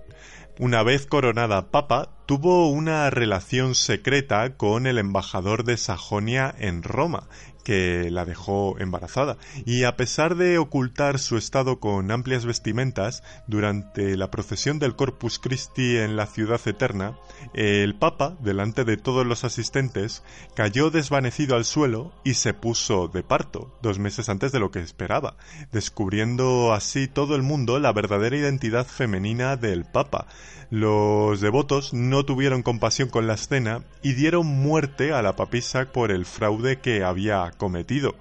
Una 0.60 0.84
vez 0.84 1.06
coronada 1.06 1.72
papa, 1.72 2.10
tuvo 2.26 2.70
una 2.70 3.10
relación 3.10 3.76
secreta 3.76 4.58
con 4.58 4.88
el 4.88 4.98
embajador 4.98 5.64
de 5.64 5.78
Sajonia 5.78 6.54
en 6.58 6.84
Roma, 6.84 7.30
que 7.64 8.10
la 8.12 8.26
dejó 8.26 8.78
embarazada. 8.80 9.38
Y 9.66 9.84
a 9.84 9.96
pesar 9.96 10.36
de 10.36 10.58
ocultar 10.58 11.20
su 11.20 11.38
estado 11.38 11.80
con 11.80 12.12
amplias 12.12 12.46
vestimentas, 12.46 13.24
durante 13.48 14.18
la 14.18 14.32
procesión 14.32 14.80
del 14.80 14.96
Corpus 14.96 15.40
Christi 15.40 15.98
en 15.98 16.16
la 16.16 16.26
ciudad 16.26 16.60
eterna, 16.66 17.18
el 17.54 17.96
Papa, 17.96 18.38
delante 18.42 18.86
de 18.86 18.98
todos 18.98 19.26
los 19.26 19.44
asistentes, 19.44 20.24
cayó 20.56 20.90
desvanecido 20.90 21.56
al 21.56 21.66
suelo 21.66 22.14
y 22.24 22.36
se 22.36 22.54
puso 22.54 23.08
de 23.08 23.24
parto, 23.24 23.78
dos 23.82 24.00
meses 24.00 24.30
antes 24.30 24.52
de 24.52 24.60
lo 24.60 24.72
que 24.72 24.80
esperaba, 24.80 25.36
descubriendo 25.72 26.74
así 26.74 27.08
todo 27.08 27.36
el 27.36 27.44
mundo 27.44 27.80
la 27.80 27.94
verdadera 27.94 28.38
identidad 28.38 28.86
femenina 28.86 29.56
del 29.56 29.86
Papa. 29.86 30.28
Los 30.72 31.42
devotos 31.42 31.94
no 31.96 32.26
tuvieron 32.26 32.62
compasión 32.62 33.10
con 33.10 33.26
la 33.26 33.34
escena 33.34 33.84
y 34.04 34.14
dieron 34.14 34.46
muerte 34.46 35.14
a 35.14 35.24
la 35.24 35.36
papisa 35.36 35.86
por 35.92 36.12
el 36.12 36.28
fraude 36.28 36.80
que 36.80 37.04
había 37.04 37.49
cometido. 37.52 38.16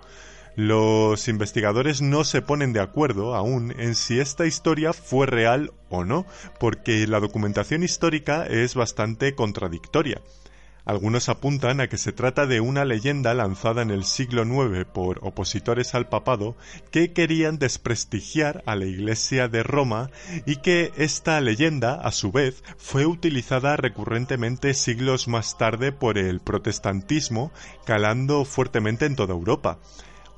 Los 0.56 1.28
investigadores 1.28 2.02
no 2.02 2.24
se 2.24 2.42
ponen 2.42 2.72
de 2.72 2.80
acuerdo 2.80 3.36
aún 3.36 3.72
en 3.78 3.94
si 3.94 4.18
esta 4.18 4.44
historia 4.44 4.92
fue 4.92 5.26
real 5.26 5.72
o 5.88 6.04
no, 6.04 6.26
porque 6.58 7.06
la 7.06 7.20
documentación 7.20 7.84
histórica 7.84 8.44
es 8.44 8.74
bastante 8.74 9.36
contradictoria. 9.36 10.20
Algunos 10.88 11.28
apuntan 11.28 11.82
a 11.82 11.88
que 11.88 11.98
se 11.98 12.12
trata 12.12 12.46
de 12.46 12.62
una 12.62 12.86
leyenda 12.86 13.34
lanzada 13.34 13.82
en 13.82 13.90
el 13.90 14.04
siglo 14.04 14.44
IX 14.44 14.86
por 14.86 15.18
opositores 15.20 15.94
al 15.94 16.08
papado 16.08 16.56
que 16.90 17.12
querían 17.12 17.58
desprestigiar 17.58 18.62
a 18.64 18.74
la 18.74 18.86
Iglesia 18.86 19.48
de 19.48 19.62
Roma 19.62 20.08
y 20.46 20.56
que 20.56 20.90
esta 20.96 21.42
leyenda, 21.42 21.96
a 21.96 22.10
su 22.10 22.32
vez, 22.32 22.64
fue 22.78 23.04
utilizada 23.04 23.76
recurrentemente 23.76 24.72
siglos 24.72 25.28
más 25.28 25.58
tarde 25.58 25.92
por 25.92 26.16
el 26.16 26.40
protestantismo, 26.40 27.52
calando 27.84 28.46
fuertemente 28.46 29.04
en 29.04 29.14
toda 29.14 29.34
Europa. 29.34 29.80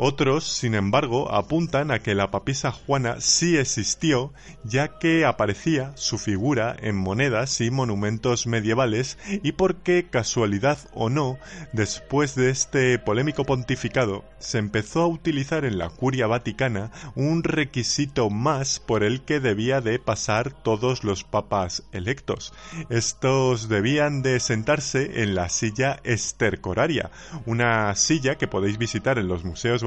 Otros, 0.03 0.45
sin 0.45 0.75
embargo, 0.75 1.31
apuntan 1.31 1.91
a 1.91 1.99
que 1.99 2.15
la 2.15 2.31
papisa 2.31 2.73
Juana 2.73 3.17
sí 3.21 3.59
existió, 3.59 4.33
ya 4.65 4.99
que 4.99 5.27
aparecía 5.27 5.93
su 5.95 6.17
figura 6.17 6.75
en 6.81 6.97
monedas 6.97 7.61
y 7.61 7.71
monumentos 7.71 8.47
medievales 8.47 9.19
y 9.43 9.53
porque, 9.53 10.07
casualidad 10.09 10.79
o 10.95 11.11
no, 11.11 11.37
después 11.75 12.35
de 12.35 12.49
este 12.49 12.99
polémico 12.99 13.45
pontificado, 13.45 14.25
se 14.39 14.57
empezó 14.57 15.03
a 15.03 15.07
utilizar 15.07 15.67
en 15.67 15.77
la 15.77 15.91
curia 15.91 16.27
vaticana 16.27 16.91
un 17.15 17.45
requisito 17.45 18.31
más 18.31 18.81
por 18.81 19.03
el 19.03 19.21
que 19.21 19.39
debía 19.39 19.83
de 19.83 19.99
pasar 19.99 20.51
todos 20.51 21.05
los 21.05 21.25
papas 21.25 21.83
electos. 21.93 22.55
Estos 22.89 23.69
debían 23.69 24.23
de 24.23 24.41
sentarse 24.41 25.23
en 25.23 25.35
la 25.35 25.51
silla 25.51 26.01
estercoraria, 26.05 27.11
una 27.45 27.95
silla 27.97 28.37
que 28.37 28.49
podéis 28.49 28.79
visitar 28.79 29.19
en 29.19 29.29
los 29.29 29.45
museos 29.45 29.85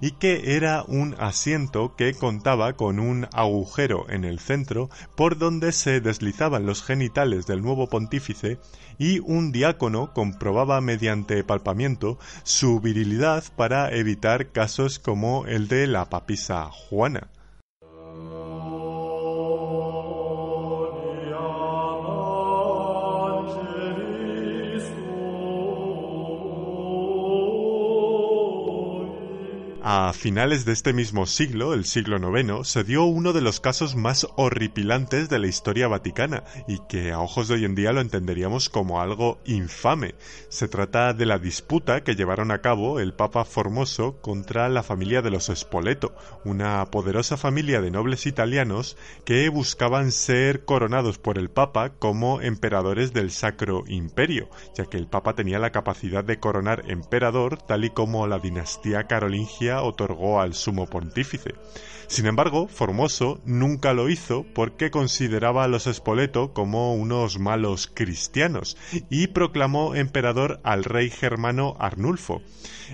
y 0.00 0.12
que 0.12 0.56
era 0.56 0.84
un 0.86 1.14
asiento 1.18 1.94
que 1.96 2.14
contaba 2.14 2.74
con 2.74 2.98
un 2.98 3.26
agujero 3.32 4.08
en 4.08 4.24
el 4.24 4.38
centro 4.38 4.90
por 5.16 5.38
donde 5.38 5.72
se 5.72 6.00
deslizaban 6.00 6.66
los 6.66 6.82
genitales 6.82 7.46
del 7.46 7.62
nuevo 7.62 7.88
pontífice 7.88 8.58
y 8.98 9.20
un 9.20 9.52
diácono 9.52 10.12
comprobaba 10.12 10.80
mediante 10.80 11.42
palpamiento 11.44 12.18
su 12.44 12.80
virilidad 12.80 13.44
para 13.56 13.90
evitar 13.94 14.52
casos 14.52 14.98
como 14.98 15.46
el 15.46 15.68
de 15.68 15.86
la 15.86 16.08
papisa 16.08 16.68
Juana. 16.70 17.28
A 29.84 30.12
finales 30.12 30.64
de 30.64 30.70
este 30.70 30.92
mismo 30.92 31.26
siglo, 31.26 31.74
el 31.74 31.84
siglo 31.84 32.16
IX, 32.16 32.68
se 32.68 32.84
dio 32.84 33.02
uno 33.02 33.32
de 33.32 33.40
los 33.40 33.58
casos 33.58 33.96
más 33.96 34.28
horripilantes 34.36 35.28
de 35.28 35.40
la 35.40 35.48
historia 35.48 35.88
vaticana 35.88 36.44
y 36.68 36.78
que 36.88 37.10
a 37.10 37.18
ojos 37.18 37.48
de 37.48 37.54
hoy 37.54 37.64
en 37.64 37.74
día 37.74 37.90
lo 37.90 38.00
entenderíamos 38.00 38.68
como 38.68 39.00
algo 39.00 39.40
infame. 39.44 40.14
Se 40.50 40.68
trata 40.68 41.14
de 41.14 41.26
la 41.26 41.40
disputa 41.40 42.04
que 42.04 42.14
llevaron 42.14 42.52
a 42.52 42.60
cabo 42.60 43.00
el 43.00 43.12
Papa 43.12 43.44
Formoso 43.44 44.20
contra 44.20 44.68
la 44.68 44.84
familia 44.84 45.20
de 45.20 45.30
los 45.30 45.50
Spoleto, 45.52 46.14
una 46.44 46.86
poderosa 46.86 47.36
familia 47.36 47.80
de 47.80 47.90
nobles 47.90 48.26
italianos 48.26 48.96
que 49.24 49.48
buscaban 49.48 50.12
ser 50.12 50.64
coronados 50.64 51.18
por 51.18 51.38
el 51.38 51.50
Papa 51.50 51.90
como 51.98 52.40
emperadores 52.40 53.12
del 53.12 53.32
Sacro 53.32 53.82
Imperio, 53.88 54.48
ya 54.76 54.84
que 54.84 54.96
el 54.96 55.08
Papa 55.08 55.34
tenía 55.34 55.58
la 55.58 55.72
capacidad 55.72 56.22
de 56.22 56.38
coronar 56.38 56.84
emperador 56.86 57.60
tal 57.60 57.84
y 57.84 57.90
como 57.90 58.28
la 58.28 58.38
dinastía 58.38 59.08
carolingia 59.08 59.71
otorgó 59.80 60.40
al 60.40 60.52
sumo 60.52 60.86
pontífice. 60.86 61.54
Sin 62.12 62.26
embargo, 62.26 62.68
Formoso 62.68 63.40
nunca 63.46 63.94
lo 63.94 64.10
hizo 64.10 64.44
porque 64.54 64.90
consideraba 64.90 65.64
a 65.64 65.68
los 65.68 65.86
Espoleto 65.86 66.52
como 66.52 66.94
unos 66.94 67.38
malos 67.38 67.90
cristianos 67.92 68.76
y 69.08 69.28
proclamó 69.28 69.94
emperador 69.94 70.60
al 70.62 70.84
rey 70.84 71.08
germano 71.08 71.74
Arnulfo. 71.78 72.42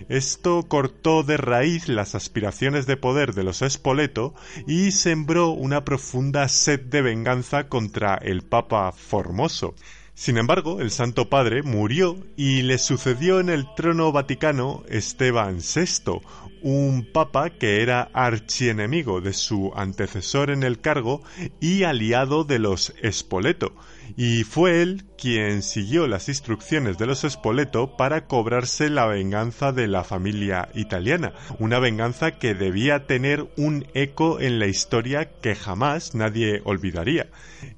Esto 0.08 0.68
cortó 0.68 1.24
de 1.24 1.36
raíz 1.36 1.88
las 1.88 2.14
aspiraciones 2.14 2.86
de 2.86 2.96
poder 2.96 3.34
de 3.34 3.42
los 3.42 3.62
Espoleto 3.62 4.34
y 4.68 4.92
sembró 4.92 5.50
una 5.50 5.84
profunda 5.84 6.46
sed 6.46 6.78
de 6.82 7.02
venganza 7.02 7.68
contra 7.68 8.14
el 8.14 8.42
Papa 8.42 8.92
Formoso. 8.92 9.74
Sin 10.18 10.36
embargo, 10.36 10.80
el 10.80 10.90
Santo 10.90 11.28
Padre 11.28 11.62
murió 11.62 12.16
y 12.34 12.62
le 12.62 12.78
sucedió 12.78 13.38
en 13.38 13.48
el 13.48 13.72
trono 13.76 14.10
vaticano 14.10 14.82
Esteban 14.88 15.58
VI, 15.58 16.20
un 16.60 17.06
papa 17.12 17.50
que 17.50 17.82
era 17.82 18.10
archienemigo 18.12 19.20
de 19.20 19.32
su 19.32 19.70
antecesor 19.76 20.50
en 20.50 20.64
el 20.64 20.80
cargo 20.80 21.22
y 21.60 21.84
aliado 21.84 22.42
de 22.42 22.58
los 22.58 22.94
Espoleto, 23.00 23.72
y 24.16 24.44
fue 24.44 24.82
él 24.82 25.04
quien 25.18 25.62
siguió 25.62 26.06
las 26.06 26.28
instrucciones 26.28 26.96
de 26.96 27.06
los 27.06 27.22
Spoleto 27.28 27.96
para 27.96 28.26
cobrarse 28.26 28.88
la 28.88 29.06
venganza 29.06 29.72
de 29.72 29.88
la 29.88 30.04
familia 30.04 30.68
italiana, 30.74 31.32
una 31.58 31.78
venganza 31.78 32.38
que 32.38 32.54
debía 32.54 33.06
tener 33.06 33.48
un 33.56 33.86
eco 33.94 34.40
en 34.40 34.58
la 34.58 34.66
historia 34.66 35.30
que 35.40 35.54
jamás 35.54 36.14
nadie 36.14 36.62
olvidaría. 36.64 37.28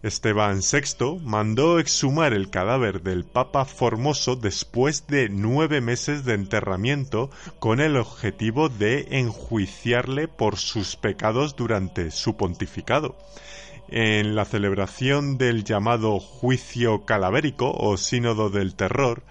Esteban 0.03 0.61
VI 0.61 1.21
mandó 1.25 1.79
exhumar 1.79 2.35
el 2.35 2.51
cadáver 2.51 3.03
del 3.03 3.25
Papa 3.25 3.64
Formoso 3.64 4.37
después 4.37 5.07
de 5.07 5.29
nueve 5.31 5.81
meses 5.81 6.25
de 6.25 6.35
enterramiento 6.35 7.31
con 7.59 7.81
el 7.81 7.97
objetivo 7.97 8.69
de 8.69 9.07
enjuiciarle 9.11 10.29
por 10.29 10.57
sus 10.57 10.97
pecados 10.97 11.57
durante 11.57 12.11
su 12.11 12.37
pontificado 12.37 13.16
en 13.90 14.35
la 14.35 14.44
celebración 14.44 15.38
del 15.38 15.64
llamado 15.64 16.20
juicio 16.20 17.05
calavérico 17.05 17.72
o 17.72 17.96
sínodo 17.96 18.50
del 18.50 18.74
terror, 18.74 19.22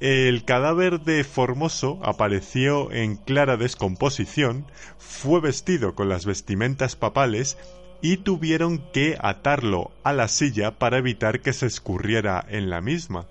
el 0.00 0.44
cadáver 0.44 1.00
de 1.00 1.24
Formoso 1.24 1.98
apareció 2.02 2.92
en 2.92 3.16
clara 3.16 3.56
descomposición, 3.56 4.66
fue 4.98 5.40
vestido 5.40 5.94
con 5.94 6.08
las 6.08 6.26
vestimentas 6.26 6.96
papales 6.96 7.56
y 8.02 8.18
tuvieron 8.18 8.78
que 8.92 9.16
atarlo 9.20 9.92
a 10.02 10.12
la 10.12 10.28
silla 10.28 10.78
para 10.78 10.98
evitar 10.98 11.40
que 11.40 11.54
se 11.54 11.66
escurriera 11.66 12.44
en 12.48 12.68
la 12.68 12.82
misma. 12.82 13.26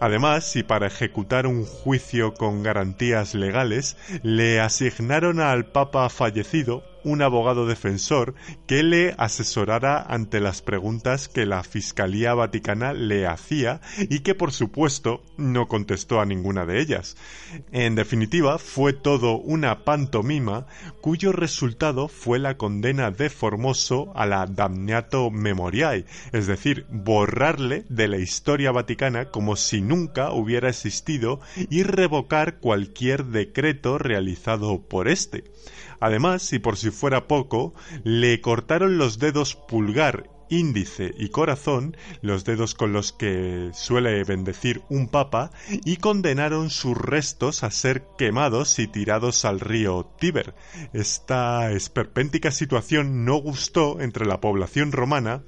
Además, 0.00 0.56
y 0.56 0.62
para 0.62 0.86
ejecutar 0.86 1.46
un 1.46 1.64
juicio 1.64 2.34
con 2.34 2.62
garantías 2.62 3.34
legales, 3.34 3.96
le 4.22 4.60
asignaron 4.60 5.40
al 5.40 5.66
Papa 5.66 6.08
fallecido 6.08 6.82
un 7.06 7.22
abogado 7.22 7.66
defensor 7.66 8.34
que 8.66 8.82
le 8.82 9.14
asesorara 9.16 10.02
ante 10.02 10.40
las 10.40 10.60
preguntas 10.60 11.28
que 11.28 11.46
la 11.46 11.62
Fiscalía 11.62 12.34
Vaticana 12.34 12.92
le 12.92 13.28
hacía 13.28 13.80
y 14.10 14.20
que 14.20 14.34
por 14.34 14.50
supuesto 14.50 15.22
no 15.36 15.68
contestó 15.68 16.20
a 16.20 16.26
ninguna 16.26 16.66
de 16.66 16.80
ellas. 16.80 17.16
En 17.70 17.94
definitiva, 17.94 18.58
fue 18.58 18.92
todo 18.92 19.38
una 19.38 19.84
pantomima 19.84 20.66
cuyo 21.00 21.30
resultado 21.30 22.08
fue 22.08 22.40
la 22.40 22.56
condena 22.56 23.12
de 23.12 23.30
Formoso 23.30 24.10
a 24.16 24.26
la 24.26 24.46
damnato 24.46 25.30
memoriae, 25.30 26.06
es 26.32 26.48
decir, 26.48 26.86
borrarle 26.90 27.84
de 27.88 28.08
la 28.08 28.18
historia 28.18 28.72
vaticana 28.72 29.26
como 29.26 29.54
si 29.54 29.80
nunca 29.80 30.32
hubiera 30.32 30.70
existido 30.70 31.40
y 31.70 31.84
revocar 31.84 32.58
cualquier 32.58 33.26
decreto 33.26 33.96
realizado 33.96 34.80
por 34.80 35.06
éste. 35.06 35.44
Además, 36.00 36.52
y 36.52 36.58
por 36.58 36.76
si 36.76 36.90
fuera 36.90 37.26
poco, 37.26 37.74
le 38.04 38.40
cortaron 38.40 38.98
los 38.98 39.18
dedos 39.18 39.54
pulgar 39.54 40.30
índice 40.48 41.12
y 41.16 41.28
corazón, 41.28 41.96
los 42.22 42.44
dedos 42.44 42.74
con 42.74 42.92
los 42.92 43.12
que 43.12 43.70
suele 43.72 44.22
bendecir 44.24 44.82
un 44.88 45.08
papa, 45.08 45.50
y 45.84 45.96
condenaron 45.96 46.70
sus 46.70 46.96
restos 46.96 47.62
a 47.62 47.70
ser 47.70 48.04
quemados 48.18 48.78
y 48.78 48.86
tirados 48.86 49.44
al 49.44 49.60
río 49.60 50.08
Tíber. 50.18 50.54
Esta 50.92 51.72
esperpéntica 51.72 52.50
situación 52.50 53.24
no 53.24 53.36
gustó 53.36 54.00
entre 54.00 54.26
la 54.26 54.40
población 54.40 54.92
romana 54.92 55.42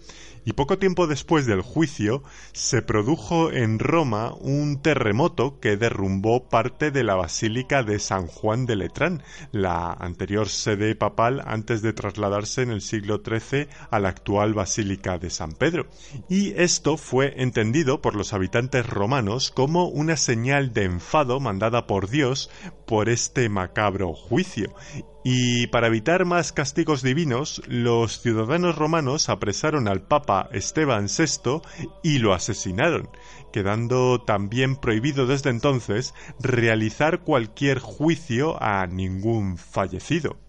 y 0.48 0.54
poco 0.54 0.78
tiempo 0.78 1.06
después 1.06 1.44
del 1.44 1.60
juicio 1.60 2.22
se 2.54 2.80
produjo 2.80 3.52
en 3.52 3.78
Roma 3.78 4.32
un 4.40 4.80
terremoto 4.80 5.60
que 5.60 5.76
derrumbó 5.76 6.48
parte 6.48 6.90
de 6.90 7.04
la 7.04 7.16
Basílica 7.16 7.82
de 7.82 7.98
San 7.98 8.28
Juan 8.28 8.64
de 8.64 8.76
Letrán, 8.76 9.22
la 9.52 9.92
anterior 9.92 10.48
sede 10.48 10.94
papal 10.94 11.42
antes 11.44 11.82
de 11.82 11.92
trasladarse 11.92 12.62
en 12.62 12.70
el 12.70 12.80
siglo 12.80 13.20
XIII 13.22 13.68
a 13.90 13.98
la 13.98 14.08
actual 14.08 14.54
Basílica 14.54 15.18
de 15.18 15.28
San 15.28 15.52
Pedro. 15.52 15.86
Y 16.30 16.58
esto 16.58 16.96
fue 16.96 17.42
entendido 17.42 18.00
por 18.00 18.16
los 18.16 18.32
habitantes 18.32 18.86
romanos 18.86 19.50
como 19.50 19.88
una 19.88 20.16
señal 20.16 20.72
de 20.72 20.84
enfado 20.84 21.40
mandada 21.40 21.86
por 21.86 22.08
Dios 22.08 22.48
por 22.88 23.08
este 23.08 23.48
macabro 23.48 24.14
juicio 24.14 24.74
y 25.30 25.66
para 25.66 25.88
evitar 25.88 26.24
más 26.24 26.52
castigos 26.52 27.02
divinos, 27.02 27.60
los 27.66 28.22
ciudadanos 28.22 28.76
romanos 28.76 29.28
apresaron 29.28 29.86
al 29.86 30.00
Papa 30.00 30.48
Esteban 30.52 31.06
VI 31.06 31.60
y 32.02 32.18
lo 32.18 32.32
asesinaron, 32.32 33.10
quedando 33.52 34.22
también 34.22 34.76
prohibido 34.76 35.26
desde 35.26 35.50
entonces 35.50 36.14
realizar 36.40 37.20
cualquier 37.20 37.78
juicio 37.78 38.56
a 38.62 38.86
ningún 38.86 39.58
fallecido. 39.58 40.47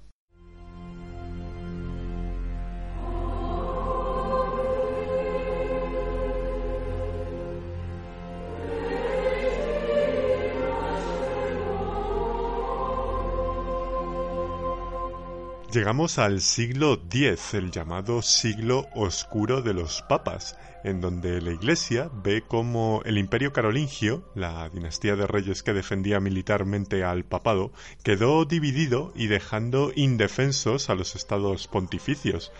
Llegamos 15.72 16.18
al 16.18 16.42
siglo 16.42 16.94
X, 16.94 17.54
el 17.54 17.70
llamado 17.70 18.24
siglo 18.24 18.88
oscuro 18.96 19.62
de 19.62 19.76
los 19.76 20.02
papas, 20.02 20.58
en 20.84 21.00
donde 21.00 21.42
la 21.42 21.52
Iglesia 21.52 22.10
ve 22.24 22.42
como 22.42 23.04
el 23.06 23.20
imperio 23.20 23.54
carolingio, 23.54 24.24
la 24.34 24.68
dinastía 24.70 25.16
de 25.16 25.28
reyes 25.28 25.62
que 25.62 25.74
defendía 25.74 26.20
militarmente 26.20 27.04
al 27.04 27.24
papado, 27.24 27.72
quedó 28.02 28.46
dividido 28.46 29.14
y 29.16 29.28
dejando 29.28 29.92
indefensos 29.96 30.90
a 30.90 30.96
los 30.96 31.16
estados 31.16 31.68
pontificios. 31.68 32.52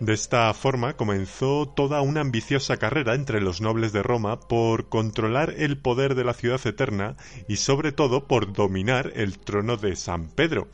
De 0.00 0.12
esta 0.12 0.54
forma 0.54 0.96
comenzó 0.96 1.66
toda 1.74 2.02
una 2.02 2.20
ambiciosa 2.20 2.76
carrera 2.76 3.14
entre 3.14 3.40
los 3.40 3.60
nobles 3.60 3.92
de 3.92 4.04
Roma 4.04 4.38
por 4.38 4.88
controlar 4.88 5.54
el 5.56 5.76
poder 5.76 6.14
de 6.14 6.22
la 6.22 6.34
ciudad 6.34 6.64
eterna 6.64 7.16
y 7.48 7.56
sobre 7.56 7.90
todo 7.90 8.28
por 8.28 8.52
dominar 8.52 9.10
el 9.16 9.40
trono 9.40 9.76
de 9.76 9.96
San 9.96 10.28
Pedro, 10.28 10.68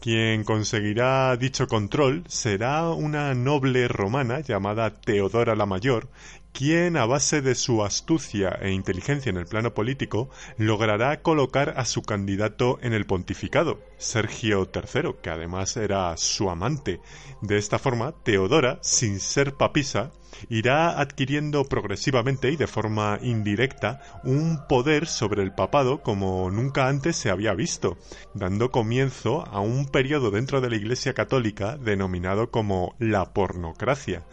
quien 0.00 0.44
conseguirá 0.44 1.36
dicho 1.36 1.68
control 1.68 2.24
será 2.26 2.88
una 2.88 3.34
noble 3.34 3.86
romana 3.86 4.40
llamada 4.40 4.90
Teodora 4.90 5.54
la 5.54 5.66
Mayor, 5.66 6.08
quien 6.52 6.96
a 6.96 7.06
base 7.06 7.42
de 7.42 7.54
su 7.54 7.84
astucia 7.84 8.50
e 8.60 8.70
inteligencia 8.70 9.30
en 9.30 9.36
el 9.36 9.46
plano 9.46 9.74
político 9.74 10.30
logrará 10.56 11.22
colocar 11.22 11.74
a 11.76 11.84
su 11.84 12.02
candidato 12.02 12.78
en 12.82 12.92
el 12.92 13.06
pontificado, 13.06 13.80
Sergio 13.98 14.68
III, 14.72 15.16
que 15.22 15.30
además 15.30 15.76
era 15.76 16.16
su 16.16 16.50
amante. 16.50 17.00
De 17.40 17.58
esta 17.58 17.78
forma, 17.78 18.12
Teodora, 18.22 18.78
sin 18.82 19.20
ser 19.20 19.54
papisa, 19.54 20.12
irá 20.48 21.00
adquiriendo 21.00 21.64
progresivamente 21.64 22.50
y 22.50 22.56
de 22.56 22.66
forma 22.66 23.18
indirecta 23.22 24.00
un 24.24 24.60
poder 24.68 25.06
sobre 25.06 25.42
el 25.42 25.52
papado 25.52 26.02
como 26.02 26.50
nunca 26.50 26.88
antes 26.88 27.16
se 27.16 27.30
había 27.30 27.54
visto, 27.54 27.98
dando 28.34 28.70
comienzo 28.70 29.44
a 29.46 29.60
un 29.60 29.86
periodo 29.86 30.30
dentro 30.30 30.60
de 30.60 30.70
la 30.70 30.76
Iglesia 30.76 31.14
Católica 31.14 31.76
denominado 31.76 32.50
como 32.50 32.94
la 32.98 33.32
pornocracia. 33.32 34.24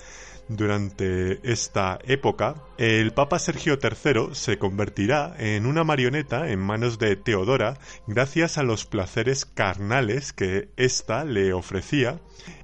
Durante 0.50 1.40
esta 1.44 2.00
época, 2.06 2.56
el 2.78 3.12
Papa 3.12 3.38
Sergio 3.38 3.78
III 3.82 4.30
se 4.34 4.58
convertirá 4.58 5.36
en 5.40 5.66
una 5.66 5.84
marioneta 5.84 6.50
en 6.50 6.60
manos 6.60 7.00
de 7.00 7.18
Teodora 7.18 7.78
gracias 8.08 8.58
a 8.58 8.64
los 8.64 8.86
placeres 8.86 9.46
carnales 9.46 10.32
que 10.32 10.70
ésta 10.78 11.26
le 11.26 11.52
ofrecía 11.52 12.22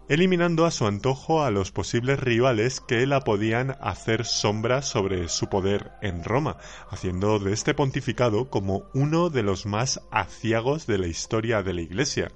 eliminando 0.09 0.65
a 0.65 0.71
su 0.71 0.85
antojo 0.85 1.43
a 1.43 1.51
los 1.51 1.71
posibles 1.71 2.19
rivales 2.19 2.81
que 2.81 3.05
la 3.05 3.21
podían 3.21 3.77
hacer 3.81 4.25
sombra 4.25 4.81
sobre 4.81 5.29
su 5.29 5.47
poder 5.47 5.91
en 6.01 6.23
Roma, 6.23 6.57
haciendo 6.89 7.39
de 7.39 7.53
este 7.53 7.73
pontificado 7.73 8.49
como 8.49 8.83
uno 8.93 9.29
de 9.29 9.43
los 9.43 9.65
más 9.65 10.01
aciagos 10.11 10.87
de 10.87 10.97
la 10.97 11.07
historia 11.07 11.63
de 11.63 11.73
la 11.73 11.81
Iglesia. 11.81 12.31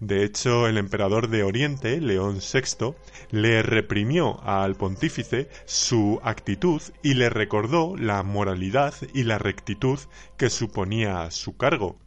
De 0.00 0.24
hecho, 0.24 0.66
el 0.66 0.78
emperador 0.78 1.28
de 1.28 1.44
Oriente, 1.44 2.00
León 2.00 2.38
VI, 2.40 2.94
le 3.30 3.62
reprimió 3.62 4.42
al 4.42 4.74
pontífice 4.74 5.48
su 5.64 6.20
actitud 6.22 6.82
y 7.02 7.14
le 7.14 7.30
recordó 7.30 7.96
la 7.96 8.22
moralidad 8.22 8.94
y 9.14 9.24
la 9.24 9.38
rectitud 9.38 9.98
que 10.36 10.50
suponía 10.50 11.30
su 11.30 11.56
cargo. 11.56 11.98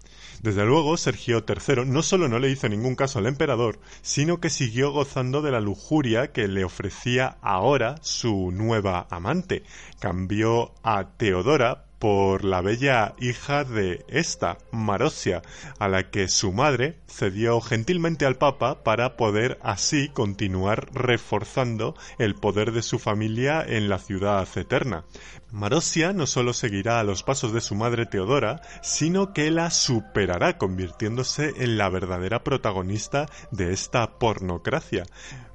Desde 0.45 0.63
luego, 0.63 0.95
Sergio 0.95 1.43
III 1.47 1.88
no 1.88 2.03
solo 2.03 2.27
no 2.27 2.38
le 2.38 2.51
hizo 2.51 2.69
ningún 2.69 2.95
caso 2.95 3.17
al 3.17 3.25
emperador, 3.25 3.79
sino 4.03 4.39
que 4.39 4.51
siguió 4.51 4.91
gozando 4.91 5.41
de 5.41 5.49
la 5.49 5.60
lujuria 5.60 6.34
que 6.34 6.47
le 6.47 6.63
ofrecía 6.63 7.38
ahora 7.41 7.95
su 8.03 8.51
nueva 8.51 9.08
amante. 9.10 9.63
Cambió 9.99 10.71
a 10.84 11.05
Teodora 11.17 11.85
por 11.99 12.43
la 12.43 12.62
bella 12.62 13.13
hija 13.19 13.63
de 13.63 14.05
esta, 14.08 14.58
Marosia, 14.71 15.41
a 15.79 15.88
la 15.88 16.10
que 16.10 16.27
su 16.27 16.51
madre 16.51 16.99
cedió 17.08 17.62
gentilmente 17.62 18.25
al 18.25 18.38
Papa 18.38 18.84
para 18.84 19.17
poder 19.17 19.58
así 19.63 20.10
continuar 20.10 20.89
reforzando 20.93 21.95
el 22.17 22.36
poder 22.36 22.71
de 22.71 22.81
su 22.81 22.99
familia 22.99 23.63
en 23.65 23.89
la 23.89 23.99
ciudad 23.99 24.47
eterna. 24.55 25.05
Marosia 25.51 26.12
no 26.12 26.27
solo 26.27 26.53
seguirá 26.53 26.99
a 26.99 27.03
los 27.03 27.23
pasos 27.23 27.53
de 27.53 27.62
su 27.62 27.75
madre 27.75 28.05
Teodora, 28.05 28.62
sino 28.81 29.31
que 29.31 29.49
la 29.51 29.71
superará 29.71 30.58
convirtiéndose 30.58 31.53
en 31.58 31.77
la 31.77 31.89
verdadera 31.89 32.43
protagonista 32.43 33.27
de 33.51 33.71
esta 33.71 34.19
pornocracia. 34.19 35.05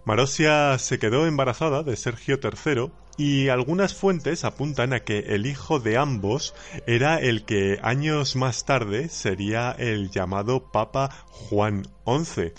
Marosia 0.05 0.79
se 0.79 0.99
quedó 0.99 1.27
embarazada 1.27 1.83
de 1.83 1.97
Sergio 1.97 2.41
III 2.43 2.91
y 3.21 3.51
algunas 3.51 3.95
fuentes 3.95 4.45
apuntan 4.45 4.95
a 4.95 5.01
que 5.01 5.19
el 5.19 5.45
hijo 5.45 5.79
de 5.79 5.99
ambos 5.99 6.55
era 6.87 7.19
el 7.19 7.45
que 7.45 7.79
años 7.83 8.35
más 8.35 8.65
tarde 8.65 9.11
sería 9.11 9.73
el 9.73 10.11
llamado 10.11 10.73
Papa 10.73 11.11
Juan 11.29 11.83
XI. 12.07 12.55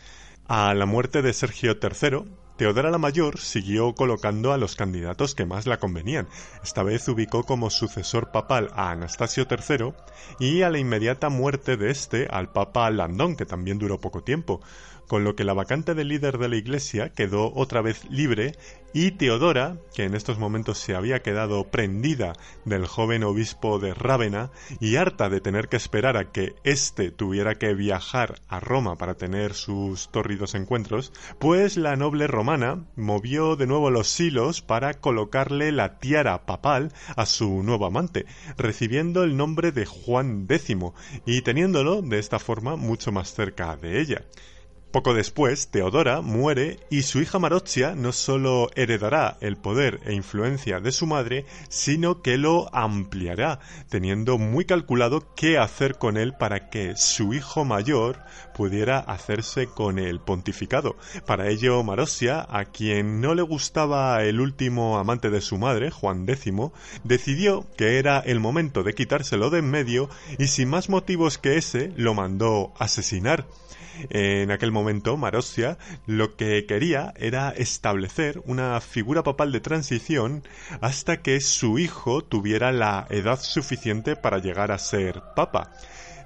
A 0.48 0.76
la 0.76 0.86
muerte 0.86 1.24
de 1.24 1.34
Sergio 1.34 1.80
III, 1.82 2.26
Teodora 2.58 2.92
la 2.92 3.00
Mayor 3.00 3.40
siguió 3.40 3.96
colocando 3.96 4.54
a 4.54 4.58
los 4.60 4.76
candidatos 4.76 5.34
que 5.34 5.48
más 5.48 5.66
la 5.66 5.80
convenían. 5.80 6.28
Esta 6.64 6.84
vez 6.84 7.08
ubicó 7.08 7.44
como 7.44 7.72
sucesor 7.72 8.32
papal 8.32 8.70
a 8.76 8.92
Anastasio 8.92 9.48
III 9.50 9.94
y 10.38 10.62
a 10.62 10.70
la 10.70 10.78
inmediata 10.78 11.30
muerte 11.30 11.76
de 11.76 11.90
este 11.90 12.28
al 12.28 12.52
Papa 12.52 12.88
Landón, 12.92 13.36
que 13.36 13.48
también 13.48 13.80
duró 13.80 14.00
poco 14.00 14.22
tiempo 14.22 14.62
con 15.12 15.26
lo 15.26 15.36
que 15.36 15.44
la 15.44 15.52
vacante 15.52 15.94
de 15.94 16.06
líder 16.06 16.38
de 16.38 16.48
la 16.48 16.56
iglesia 16.56 17.10
quedó 17.10 17.52
otra 17.54 17.82
vez 17.82 18.10
libre 18.10 18.56
y 18.94 19.12
Teodora, 19.12 19.76
que 19.94 20.06
en 20.06 20.16
estos 20.16 20.40
momentos 20.40 20.78
se 20.78 20.96
había 20.96 21.22
quedado 21.22 21.66
prendida 21.66 22.32
del 22.64 22.88
joven 22.88 23.26
obispo 23.26 23.78
de 23.78 23.94
Rávena 23.94 24.52
y 24.80 24.96
harta 24.96 25.28
de 25.28 25.42
tener 25.42 25.68
que 25.68 25.76
esperar 25.76 26.16
a 26.16 26.32
que 26.32 26.56
éste 26.64 27.12
tuviera 27.12 27.56
que 27.56 27.74
viajar 27.74 28.40
a 28.48 28.62
Roma 28.62 28.96
para 28.96 29.16
tener 29.16 29.54
sus 29.54 30.10
tórridos 30.12 30.56
encuentros, 30.56 31.12
pues 31.40 31.76
la 31.76 31.98
noble 31.98 32.28
romana 32.28 32.86
movió 32.96 33.58
de 33.58 33.68
nuevo 33.68 33.90
los 33.90 34.18
hilos 34.18 34.62
para 34.62 34.94
colocarle 34.94 35.74
la 35.74 36.00
tiara 36.00 36.46
papal 36.46 36.94
a 37.18 37.26
su 37.26 37.64
nuevo 37.64 37.86
amante, 37.86 38.28
recibiendo 38.56 39.24
el 39.24 39.36
nombre 39.36 39.74
de 39.74 39.86
Juan 39.86 40.48
X 40.48 40.78
y 41.26 41.42
teniéndolo 41.42 42.02
de 42.02 42.18
esta 42.18 42.40
forma 42.40 42.78
mucho 42.78 43.12
más 43.12 43.34
cerca 43.34 43.76
de 43.76 44.00
ella. 44.00 44.24
Poco 44.92 45.14
después, 45.14 45.70
Teodora 45.70 46.20
muere 46.20 46.80
y 46.90 47.04
su 47.04 47.22
hija 47.22 47.40
Marochia 47.40 47.96
no 47.96 48.12
solo 48.12 48.70
heredará 48.76 49.38
el 49.40 49.56
poder 49.56 50.02
e 50.06 50.14
influencia 50.14 50.82
de 50.82 50.92
su 50.92 51.08
madre, 51.08 51.46
sino 51.70 52.22
que 52.22 52.38
lo 52.38 52.70
ampliará, 52.76 53.62
teniendo 53.88 54.38
muy 54.38 54.66
calculado 54.66 55.34
qué 55.34 55.58
hacer 55.58 55.98
con 55.98 56.18
él 56.18 56.34
para 56.34 56.70
que 56.70 56.98
su 56.98 57.34
hijo 57.34 57.64
mayor 57.64 58.20
pudiera 58.54 59.00
hacerse 59.00 59.68
con 59.68 59.98
el 59.98 60.20
pontificado. 60.20 60.98
Para 61.26 61.48
ello, 61.48 61.82
Marosia, 61.84 62.46
a 62.50 62.66
quien 62.66 63.22
no 63.22 63.34
le 63.34 63.44
gustaba 63.44 64.22
el 64.26 64.42
último 64.42 64.98
amante 64.98 65.30
de 65.30 65.40
su 65.40 65.58
madre, 65.58 65.90
Juan 65.90 66.28
X, 66.28 66.54
decidió 67.06 67.66
que 67.78 67.98
era 67.98 68.20
el 68.20 68.42
momento 68.42 68.84
de 68.84 68.94
quitárselo 68.94 69.50
de 69.50 69.60
en 69.60 69.70
medio 69.70 70.10
y 70.38 70.48
sin 70.48 70.68
más 70.68 70.90
motivos 70.90 71.38
que 71.38 71.56
ese 71.56 71.94
lo 71.96 72.14
mandó 72.14 72.74
asesinar 72.78 73.46
En 74.10 74.52
aquel 74.52 74.72
momento, 74.72 75.18
Marossia 75.18 75.78
lo 76.06 76.36
que 76.36 76.66
quería 76.66 77.14
era 77.18 77.52
establecer 77.52 78.42
una 78.46 78.80
figura 78.82 79.24
papal 79.24 79.52
de 79.52 79.60
transición 79.60 80.44
hasta 80.82 81.22
que 81.22 81.40
su 81.42 81.80
hijo 81.80 82.24
tuviera 82.24 82.72
la 82.72 83.08
edad 83.10 83.40
suficiente 83.40 84.16
para 84.16 84.40
llegar 84.40 84.72
a 84.72 84.80
ser 84.80 85.22
papa. 85.36 85.72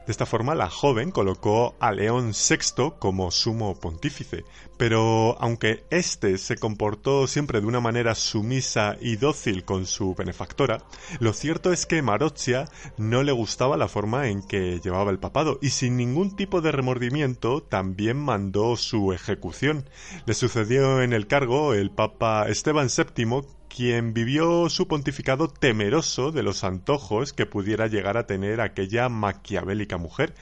De 0.06 0.12
esta 0.12 0.28
forma, 0.28 0.54
la 0.54 0.70
joven 0.70 1.10
colocó 1.10 1.76
a 1.80 1.92
León 1.92 2.32
VI 2.32 2.94
como 3.00 3.32
sumo 3.32 3.80
pontífice, 3.80 4.46
pero 4.78 5.36
aunque 5.40 5.84
éste 5.90 6.38
se 6.38 6.58
comportó 6.58 7.26
siempre 7.26 7.60
de 7.60 7.66
una 7.66 7.80
manera 7.80 8.14
sumisa 8.14 8.98
y 9.02 9.16
dócil 9.16 9.66
con 9.66 9.88
su 9.88 10.14
benefactora, 10.14 10.84
lo 11.20 11.34
cierto 11.34 11.74
es 11.74 11.88
que 11.88 12.04
Maroccia 12.04 12.70
no 12.98 13.24
le 13.24 13.32
gustaba 13.32 13.78
la 13.78 13.88
forma 13.88 14.28
en 14.28 14.46
que 14.46 14.80
llevaba 14.80 15.10
el 15.10 15.18
papado 15.18 15.58
y 15.62 15.72
sin 15.72 15.98
ningún 15.98 16.36
tipo 16.36 16.62
de 16.62 16.72
remordimiento 16.72 17.64
también 17.64 18.18
mandó 18.18 18.76
su 18.76 19.12
ejecución. 19.12 19.90
Le 20.28 20.36
sucedió 20.36 21.02
en 21.02 21.14
el 21.14 21.26
cargo 21.26 21.74
el 21.74 21.90
Papa 21.90 22.48
Esteban 22.48 22.90
VII, 22.96 23.42
quien 23.76 24.14
vivió 24.14 24.70
su 24.70 24.88
pontificado 24.88 25.50
temeroso 25.50 26.32
de 26.32 26.44
los 26.44 26.64
antojos 26.64 27.34
que 27.34 27.46
pudiera 27.46 27.88
llegar 27.88 28.16
a 28.16 28.26
tener 28.26 28.62
aquella 28.62 29.10
maquiavélica 29.10 29.98
mujer. 29.98 30.34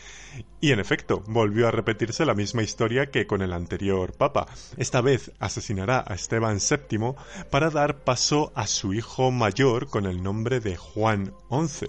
Y 0.61 0.71
en 0.71 0.79
efecto, 0.79 1.23
volvió 1.27 1.67
a 1.67 1.71
repetirse 1.71 2.25
la 2.25 2.35
misma 2.35 2.61
historia 2.61 3.07
que 3.07 3.25
con 3.25 3.41
el 3.41 3.53
anterior 3.53 4.13
papa. 4.13 4.45
Esta 4.77 5.01
vez 5.01 5.31
asesinará 5.39 6.03
a 6.07 6.13
Esteban 6.13 6.59
VII 6.59 7.15
para 7.49 7.71
dar 7.71 8.03
paso 8.03 8.51
a 8.53 8.67
su 8.67 8.93
hijo 8.93 9.31
mayor 9.31 9.87
con 9.87 10.05
el 10.05 10.21
nombre 10.21 10.59
de 10.59 10.75
Juan 10.77 11.33
XI. 11.49 11.87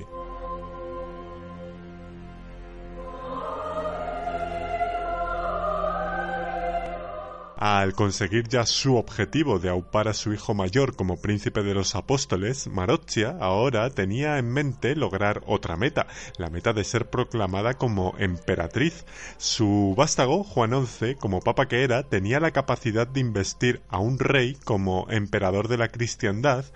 Al 7.67 7.95
conseguir 7.95 8.47
ya 8.47 8.67
su 8.67 8.97
objetivo 8.97 9.59
de 9.59 9.71
aupar 9.71 10.07
a 10.07 10.13
su 10.13 10.35
hijo 10.35 10.53
mayor 10.53 10.95
como 10.97 11.17
príncipe 11.17 11.63
de 11.63 11.73
los 11.73 11.95
apóstoles, 11.95 12.67
Maroccia 12.67 13.39
ahora 13.41 13.89
tenía 13.89 14.37
en 14.37 14.53
mente 14.53 14.95
lograr 14.95 15.43
otra 15.47 15.75
meta, 15.75 16.07
la 16.37 16.51
meta 16.51 16.75
de 16.75 16.85
ser 16.85 17.09
proclamada 17.09 17.73
como 17.73 18.17
emperatriz. 18.19 19.07
Su 19.39 19.95
vástago, 19.97 20.45
Juan 20.45 20.87
XI, 20.87 21.15
como 21.15 21.41
papa 21.41 21.67
que 21.67 21.85
era, 21.85 22.03
tenía 22.03 22.39
la 22.39 22.51
capacidad 22.51 23.07
de 23.07 23.21
investir 23.21 23.81
a 23.89 23.99
un 23.99 24.19
rey 24.19 24.59
como 24.67 25.07
emperador 25.09 25.69
de 25.69 25.79
la 25.79 25.89
cristiandad, 25.89 26.67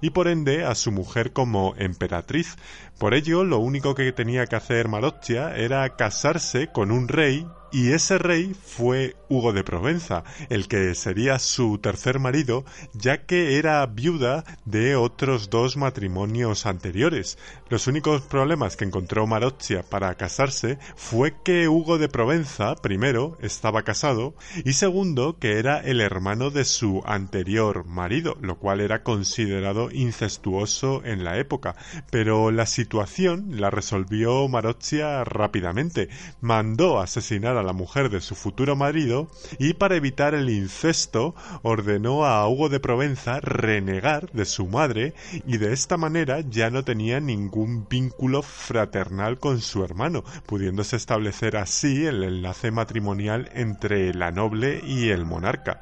y 0.00 0.10
por 0.10 0.28
ende 0.28 0.64
a 0.64 0.76
su 0.76 0.92
mujer 0.92 1.32
como 1.32 1.74
emperatriz. 1.76 2.54
Por 3.00 3.14
ello, 3.14 3.42
lo 3.42 3.58
único 3.58 3.96
que 3.96 4.12
tenía 4.12 4.46
que 4.46 4.54
hacer 4.54 4.86
Maroccia 4.86 5.56
era 5.56 5.96
casarse 5.96 6.68
con 6.68 6.92
un 6.92 7.08
rey 7.08 7.48
y 7.76 7.92
ese 7.92 8.16
rey 8.16 8.54
fue 8.54 9.16
Hugo 9.28 9.52
de 9.52 9.62
Provenza, 9.62 10.24
el 10.48 10.66
que 10.66 10.94
sería 10.94 11.38
su 11.38 11.76
tercer 11.76 12.18
marido, 12.18 12.64
ya 12.94 13.26
que 13.26 13.58
era 13.58 13.84
viuda 13.84 14.44
de 14.64 14.96
otros 14.96 15.50
dos 15.50 15.76
matrimonios 15.76 16.64
anteriores. 16.64 17.36
Los 17.68 17.88
únicos 17.88 18.22
problemas 18.22 18.76
que 18.76 18.84
encontró 18.84 19.26
Maroccia 19.26 19.82
para 19.82 20.14
casarse 20.14 20.78
fue 20.94 21.34
que 21.42 21.66
Hugo 21.66 21.98
de 21.98 22.08
Provenza, 22.08 22.76
primero, 22.76 23.36
estaba 23.40 23.82
casado, 23.82 24.36
y 24.64 24.74
segundo, 24.74 25.36
que 25.40 25.58
era 25.58 25.80
el 25.80 26.00
hermano 26.00 26.50
de 26.50 26.64
su 26.64 27.02
anterior 27.06 27.84
marido, 27.84 28.36
lo 28.40 28.56
cual 28.58 28.80
era 28.80 29.02
considerado 29.02 29.90
incestuoso 29.90 31.04
en 31.04 31.24
la 31.24 31.38
época. 31.38 31.74
Pero 32.08 32.52
la 32.52 32.66
situación 32.66 33.60
la 33.60 33.70
resolvió 33.70 34.46
Maroccia 34.46 35.24
rápidamente. 35.24 36.08
Mandó 36.40 37.00
asesinar 37.00 37.56
a 37.56 37.64
la 37.64 37.72
mujer 37.72 38.10
de 38.10 38.20
su 38.20 38.36
futuro 38.36 38.76
marido 38.76 39.28
y 39.58 39.74
para 39.74 39.96
evitar 39.96 40.34
el 40.34 40.50
incesto 40.50 41.34
ordenó 41.62 42.26
a 42.26 42.48
Hugo 42.48 42.68
de 42.68 42.78
Provenza 42.78 43.40
renegar 43.40 44.30
de 44.30 44.44
su 44.44 44.68
madre 44.68 45.14
y 45.44 45.56
de 45.56 45.72
esta 45.72 45.96
manera 45.96 46.42
ya 46.48 46.70
no 46.70 46.84
tenía 46.84 47.18
ningún 47.18 47.55
vínculo 47.88 48.42
fraternal 48.42 49.38
con 49.38 49.60
su 49.60 49.84
hermano, 49.84 50.24
pudiéndose 50.46 50.96
establecer 50.96 51.56
así 51.56 52.06
el 52.06 52.22
enlace 52.22 52.70
matrimonial 52.70 53.50
entre 53.54 54.12
la 54.14 54.30
noble 54.30 54.82
y 54.86 55.08
el 55.08 55.24
monarca. 55.24 55.80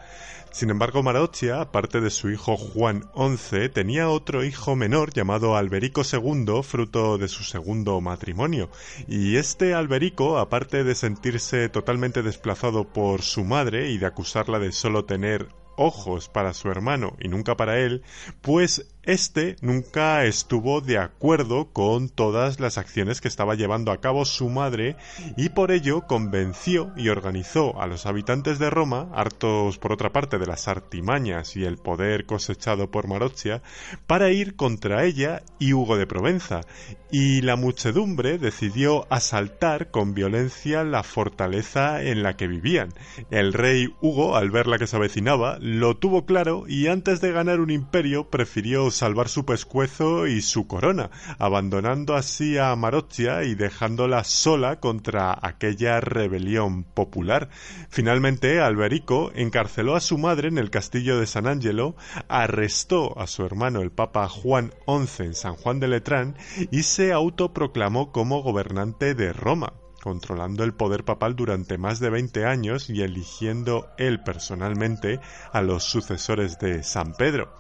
Sin 0.54 0.70
embargo, 0.70 1.02
Maroccia, 1.02 1.60
aparte 1.60 2.00
de 2.00 2.10
su 2.10 2.30
hijo 2.30 2.56
Juan 2.56 3.10
XI, 3.16 3.70
tenía 3.70 4.08
otro 4.08 4.44
hijo 4.44 4.76
menor 4.76 5.12
llamado 5.12 5.56
Alberico 5.56 6.02
II, 6.02 6.62
fruto 6.62 7.18
de 7.18 7.26
su 7.26 7.42
segundo 7.42 8.00
matrimonio. 8.00 8.70
Y 9.08 9.34
este 9.34 9.74
Alberico, 9.74 10.38
aparte 10.38 10.84
de 10.84 10.94
sentirse 10.94 11.68
totalmente 11.70 12.22
desplazado 12.22 12.84
por 12.84 13.22
su 13.22 13.42
madre 13.42 13.90
y 13.90 13.98
de 13.98 14.06
acusarla 14.06 14.60
de 14.60 14.70
solo 14.70 15.06
tener 15.06 15.48
ojos 15.76 16.28
para 16.28 16.54
su 16.54 16.70
hermano 16.70 17.16
y 17.18 17.26
nunca 17.26 17.56
para 17.56 17.80
él, 17.80 18.04
pues 18.40 18.93
este 19.06 19.56
nunca 19.60 20.24
estuvo 20.24 20.80
de 20.80 20.98
acuerdo 20.98 21.72
con 21.72 22.08
todas 22.08 22.60
las 22.60 22.78
acciones 22.78 23.20
que 23.20 23.28
estaba 23.28 23.54
llevando 23.54 23.92
a 23.92 24.00
cabo 24.00 24.24
su 24.24 24.48
madre 24.48 24.96
y 25.36 25.50
por 25.50 25.70
ello 25.70 26.06
convenció 26.06 26.92
y 26.96 27.08
organizó 27.08 27.80
a 27.80 27.86
los 27.86 28.06
habitantes 28.06 28.58
de 28.58 28.70
Roma, 28.70 29.08
hartos 29.14 29.78
por 29.78 29.92
otra 29.92 30.12
parte 30.12 30.38
de 30.38 30.46
las 30.46 30.68
artimañas 30.68 31.56
y 31.56 31.64
el 31.64 31.78
poder 31.78 32.26
cosechado 32.26 32.90
por 32.90 33.08
Maroccia, 33.08 33.62
para 34.06 34.30
ir 34.30 34.56
contra 34.56 35.04
ella 35.04 35.42
y 35.58 35.72
Hugo 35.72 35.96
de 35.96 36.06
Provenza, 36.06 36.62
y 37.10 37.42
la 37.42 37.56
muchedumbre 37.56 38.38
decidió 38.38 39.06
asaltar 39.08 39.90
con 39.90 40.14
violencia 40.14 40.82
la 40.82 41.02
fortaleza 41.02 42.02
en 42.02 42.22
la 42.22 42.36
que 42.36 42.48
vivían. 42.48 42.92
El 43.30 43.52
rey 43.52 43.94
Hugo, 44.00 44.36
al 44.36 44.50
ver 44.50 44.66
la 44.66 44.78
que 44.78 44.86
se 44.86 44.96
avecinaba, 44.96 45.58
lo 45.60 45.96
tuvo 45.96 46.26
claro 46.26 46.64
y 46.66 46.88
antes 46.88 47.20
de 47.20 47.30
ganar 47.30 47.60
un 47.60 47.70
imperio 47.70 48.30
prefirió 48.30 48.90
salvar 48.94 49.28
su 49.28 49.44
pescuezo 49.44 50.26
y 50.26 50.40
su 50.40 50.66
corona, 50.66 51.11
abandonando 51.38 52.14
así 52.14 52.57
a 52.57 52.74
Maroccia 52.76 53.44
y 53.44 53.54
dejándola 53.54 54.24
sola 54.24 54.80
contra 54.80 55.38
aquella 55.40 56.00
rebelión 56.00 56.85
popular. 56.85 57.50
Finalmente, 57.90 58.61
Alberico 58.61 59.33
encarceló 59.35 59.96
a 59.96 60.00
su 60.00 60.16
madre 60.16 60.48
en 60.48 60.59
el 60.59 60.70
castillo 60.70 61.18
de 61.18 61.26
San 61.26 61.46
Angelo, 61.46 61.96
arrestó 62.28 63.18
a 63.18 63.26
su 63.26 63.44
hermano 63.44 63.83
el 63.83 63.90
Papa 63.90 64.28
Juan 64.28 64.72
XI 64.87 65.24
en 65.24 65.35
San 65.35 65.54
Juan 65.57 65.80
de 65.80 65.88
Letrán 65.88 66.37
y 66.70 66.85
se 66.85 67.12
autoproclamó 67.12 68.12
como 68.12 68.42
gobernante 68.42 69.14
de 69.14 69.33
Roma 69.33 69.74
controlando 70.04 70.64
el 70.64 70.74
poder 70.74 71.02
papal 71.07 71.35
durante 71.35 71.78
más 71.78 71.98
de 71.98 72.11
20 72.11 72.44
años 72.44 72.90
y 72.90 73.00
eligiendo 73.00 73.88
él 73.96 74.22
personalmente 74.22 75.18
a 75.50 75.62
los 75.62 75.85
sucesores 75.85 76.59
de 76.59 76.83
San 76.83 77.14
Pedro. 77.14 77.54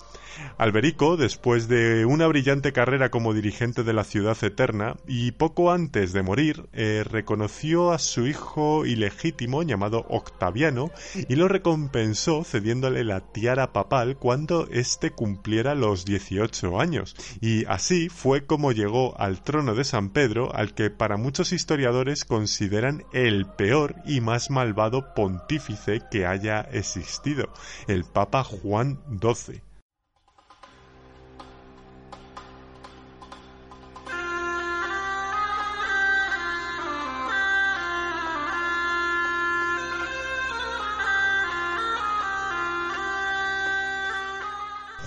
Alberico, 0.58 1.16
después 1.16 1.68
de 1.68 2.04
una 2.04 2.26
brillante 2.26 2.72
carrera 2.72 3.10
como 3.10 3.34
dirigente 3.34 3.82
de 3.82 3.92
la 3.92 4.04
ciudad 4.04 4.36
eterna 4.42 4.96
y 5.06 5.32
poco 5.32 5.72
antes 5.72 6.12
de 6.12 6.22
morir, 6.22 6.66
eh, 6.72 7.04
reconoció 7.04 7.92
a 7.92 7.98
su 7.98 8.26
hijo 8.26 8.86
ilegítimo 8.86 9.62
llamado 9.62 10.06
Octaviano 10.08 10.90
y 11.28 11.36
lo 11.36 11.48
recompensó 11.48 12.44
cediéndole 12.44 13.04
la 13.04 13.20
tiara 13.20 13.72
papal 13.72 14.16
cuando 14.16 14.68
éste 14.70 15.10
cumpliera 15.10 15.74
los 15.74 16.04
18 16.04 16.80
años. 16.80 17.16
Y 17.40 17.64
así 17.66 18.08
fue 18.08 18.46
como 18.46 18.72
llegó 18.72 19.18
al 19.18 19.42
trono 19.42 19.74
de 19.74 19.84
San 19.84 20.10
Pedro, 20.10 20.54
al 20.54 20.74
que 20.74 20.90
para 20.90 21.16
muchos 21.16 21.52
historiadores 21.52 22.24
consideran 22.24 23.04
el 23.12 23.46
peor 23.46 23.96
y 24.06 24.20
más 24.20 24.50
malvado 24.50 25.14
pontífice 25.14 26.02
que 26.10 26.26
haya 26.26 26.60
existido, 26.60 27.48
el 27.88 28.04
Papa 28.04 28.44
Juan 28.44 28.98
XII. 29.20 29.62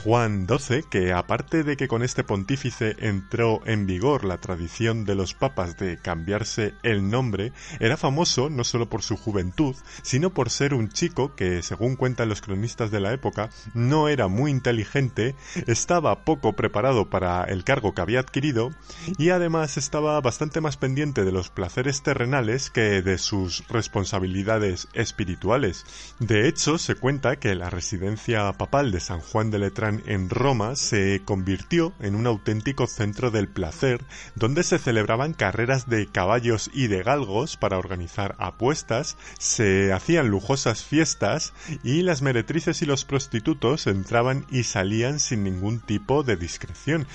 Juan 0.07 0.47
XII, 0.47 0.83
que 0.89 1.11
aparte 1.11 1.65
de 1.65 1.75
que 1.75 1.89
con 1.89 2.01
este 2.01 2.23
pontífice 2.23 2.95
entró 2.99 3.59
en 3.65 3.85
vigor 3.85 4.23
la 4.23 4.37
tradición 4.37 5.03
de 5.03 5.15
los 5.15 5.33
papas 5.33 5.75
de 5.75 5.97
cambiarse 5.97 6.75
el 6.81 7.09
nombre, 7.09 7.51
era 7.81 7.97
famoso 7.97 8.49
no 8.49 8.63
solo 8.63 8.87
por 8.87 9.01
su 9.01 9.17
juventud, 9.17 9.75
sino 10.03 10.29
por 10.29 10.49
ser 10.49 10.73
un 10.73 10.87
chico 10.87 11.35
que, 11.35 11.61
según 11.61 11.97
cuentan 11.97 12.29
los 12.29 12.39
cronistas 12.39 12.89
de 12.89 13.01
la 13.01 13.11
época, 13.11 13.49
no 13.73 14.07
era 14.07 14.29
muy 14.29 14.49
inteligente, 14.49 15.35
estaba 15.67 16.23
poco 16.23 16.53
preparado 16.53 17.09
para 17.09 17.43
el 17.43 17.65
cargo 17.65 17.93
que 17.93 17.99
había 17.99 18.21
adquirido 18.21 18.71
y 19.17 19.31
además 19.31 19.75
estaba 19.75 20.21
bastante 20.21 20.61
más 20.61 20.77
pendiente 20.77 21.25
de 21.25 21.33
los 21.33 21.49
placeres 21.49 22.01
terrenales 22.01 22.69
que 22.69 23.01
de 23.01 23.17
sus 23.17 23.67
responsabilidades 23.67 24.87
espirituales. 24.93 25.83
De 26.19 26.47
hecho, 26.47 26.77
se 26.77 26.95
cuenta 26.95 27.35
que 27.35 27.55
la 27.55 27.69
residencia 27.69 28.53
papal 28.53 28.93
de 28.93 29.01
San 29.01 29.19
Juan 29.19 29.51
de 29.51 29.59
Letrán 29.59 29.96
en 30.05 30.29
Roma 30.29 30.75
se 30.75 31.21
convirtió 31.25 31.93
en 31.99 32.15
un 32.15 32.27
auténtico 32.27 32.87
centro 32.87 33.31
del 33.31 33.47
placer, 33.47 34.03
donde 34.35 34.63
se 34.63 34.77
celebraban 34.77 35.33
carreras 35.33 35.89
de 35.89 36.07
caballos 36.07 36.69
y 36.73 36.87
de 36.87 37.03
galgos 37.03 37.57
para 37.57 37.77
organizar 37.77 38.35
apuestas, 38.39 39.17
se 39.39 39.93
hacían 39.93 40.27
lujosas 40.27 40.83
fiestas 40.83 41.53
y 41.83 42.01
las 42.01 42.21
meretrices 42.21 42.81
y 42.81 42.85
los 42.85 43.05
prostitutos 43.05 43.87
entraban 43.87 44.45
y 44.49 44.63
salían 44.63 45.19
sin 45.19 45.43
ningún 45.43 45.79
tipo 45.79 46.23
de 46.23 46.37
discreción. 46.37 47.07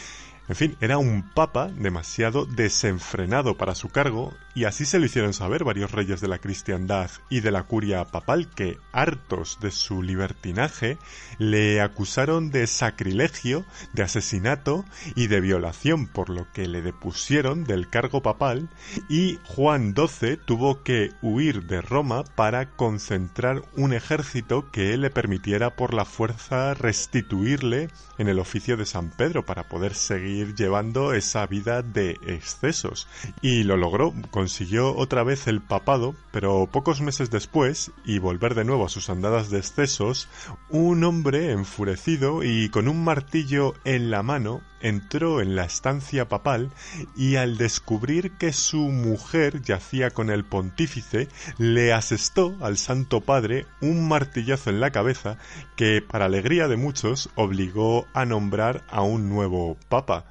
En 0.52 0.56
fin, 0.56 0.76
era 0.82 0.98
un 0.98 1.22
papa 1.22 1.68
demasiado 1.68 2.44
desenfrenado 2.44 3.56
para 3.56 3.74
su 3.74 3.88
cargo 3.88 4.34
y 4.54 4.64
así 4.64 4.84
se 4.84 4.98
lo 4.98 5.06
hicieron 5.06 5.32
saber 5.32 5.64
varios 5.64 5.92
reyes 5.92 6.20
de 6.20 6.28
la 6.28 6.40
cristiandad 6.40 7.10
y 7.30 7.40
de 7.40 7.50
la 7.50 7.62
curia 7.62 8.04
papal 8.04 8.50
que, 8.50 8.76
hartos 8.92 9.60
de 9.62 9.70
su 9.70 10.02
libertinaje, 10.02 10.98
le 11.38 11.80
acusaron 11.80 12.50
de 12.50 12.66
sacrilegio, 12.66 13.64
de 13.94 14.02
asesinato 14.02 14.84
y 15.14 15.28
de 15.28 15.40
violación, 15.40 16.06
por 16.06 16.28
lo 16.28 16.46
que 16.52 16.68
le 16.68 16.82
depusieron 16.82 17.64
del 17.64 17.88
cargo 17.88 18.20
papal 18.20 18.68
y 19.08 19.38
Juan 19.46 19.94
XII 19.96 20.36
tuvo 20.36 20.82
que 20.82 21.12
huir 21.22 21.62
de 21.64 21.80
Roma 21.80 22.24
para 22.24 22.68
concentrar 22.72 23.62
un 23.74 23.94
ejército 23.94 24.70
que 24.70 24.98
le 24.98 25.08
permitiera 25.08 25.76
por 25.76 25.94
la 25.94 26.04
fuerza 26.04 26.74
restituirle 26.74 27.88
en 28.18 28.28
el 28.28 28.38
oficio 28.38 28.76
de 28.76 28.84
San 28.84 29.08
Pedro 29.08 29.46
para 29.46 29.66
poder 29.66 29.94
seguir 29.94 30.41
llevando 30.44 31.12
esa 31.12 31.46
vida 31.46 31.82
de 31.82 32.18
excesos. 32.26 33.08
Y 33.40 33.64
lo 33.64 33.76
logró, 33.76 34.12
consiguió 34.30 34.94
otra 34.96 35.22
vez 35.22 35.46
el 35.46 35.60
papado, 35.60 36.14
pero 36.30 36.68
pocos 36.70 37.00
meses 37.00 37.30
después, 37.30 37.90
y 38.04 38.18
volver 38.18 38.54
de 38.54 38.64
nuevo 38.64 38.86
a 38.86 38.88
sus 38.88 39.10
andadas 39.10 39.50
de 39.50 39.58
excesos, 39.58 40.28
un 40.68 41.04
hombre 41.04 41.52
enfurecido 41.52 42.42
y 42.42 42.68
con 42.68 42.88
un 42.88 43.04
martillo 43.04 43.74
en 43.84 44.10
la 44.10 44.22
mano 44.22 44.62
entró 44.82 45.40
en 45.40 45.56
la 45.56 45.64
estancia 45.64 46.28
papal 46.28 46.70
y 47.16 47.36
al 47.36 47.56
descubrir 47.56 48.32
que 48.32 48.52
su 48.52 48.78
mujer 48.78 49.62
yacía 49.62 50.10
con 50.10 50.30
el 50.30 50.44
pontífice, 50.44 51.28
le 51.58 51.92
asestó 51.92 52.56
al 52.60 52.76
Santo 52.76 53.20
Padre 53.20 53.66
un 53.80 54.08
martillazo 54.08 54.70
en 54.70 54.80
la 54.80 54.90
cabeza 54.90 55.38
que, 55.76 56.02
para 56.02 56.26
alegría 56.26 56.68
de 56.68 56.76
muchos, 56.76 57.30
obligó 57.36 58.06
a 58.12 58.24
nombrar 58.24 58.84
a 58.90 59.02
un 59.02 59.28
nuevo 59.28 59.76
papa. 59.88 60.24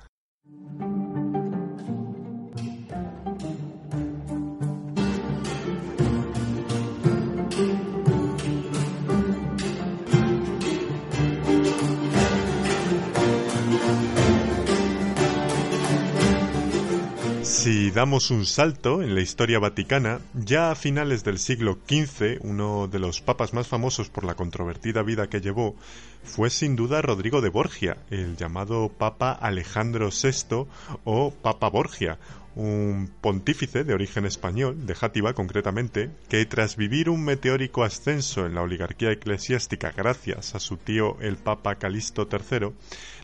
Si 17.72 17.89
damos 17.89 18.32
un 18.32 18.45
salto 18.45 19.01
en 19.01 19.15
la 19.15 19.22
historia 19.22 19.57
vaticana, 19.57 20.19
ya 20.34 20.72
a 20.72 20.76
finales 20.76 21.24
del 21.24 21.39
siglo 21.39 21.78
XV, 21.88 22.39
uno 22.41 22.89
de 22.89 22.99
los 22.99 23.22
papas 23.22 23.53
más 23.53 23.69
famosos 23.69 24.09
por 24.09 24.26
la 24.26 24.36
controvertida 24.36 25.03
vida 25.03 25.30
que 25.30 25.39
llevó 25.39 25.78
fue 26.22 26.49
sin 26.49 26.76
duda 26.76 27.01
Rodrigo 27.01 27.39
de 27.39 27.47
Borgia, 27.47 27.95
el 28.09 28.36
llamado 28.36 28.89
Papa 28.89 29.32
Alejandro 29.32 30.09
VI 30.09 30.67
o 31.05 31.32
Papa 31.32 31.69
Borgia, 31.69 32.19
un 32.55 33.11
pontífice 33.21 33.83
de 33.83 33.93
origen 33.93 34.25
español, 34.25 34.85
de 34.85 34.95
Játiva 34.95 35.33
concretamente, 35.33 36.09
que 36.29 36.45
tras 36.45 36.75
vivir 36.75 37.09
un 37.09 37.23
meteórico 37.23 37.83
ascenso 37.83 38.45
en 38.45 38.55
la 38.55 38.61
oligarquía 38.61 39.11
eclesiástica 39.11 39.91
gracias 39.95 40.55
a 40.55 40.59
su 40.59 40.77
tío 40.77 41.17
el 41.21 41.37
Papa 41.37 41.75
Calixto 41.75 42.27
III, 42.31 42.73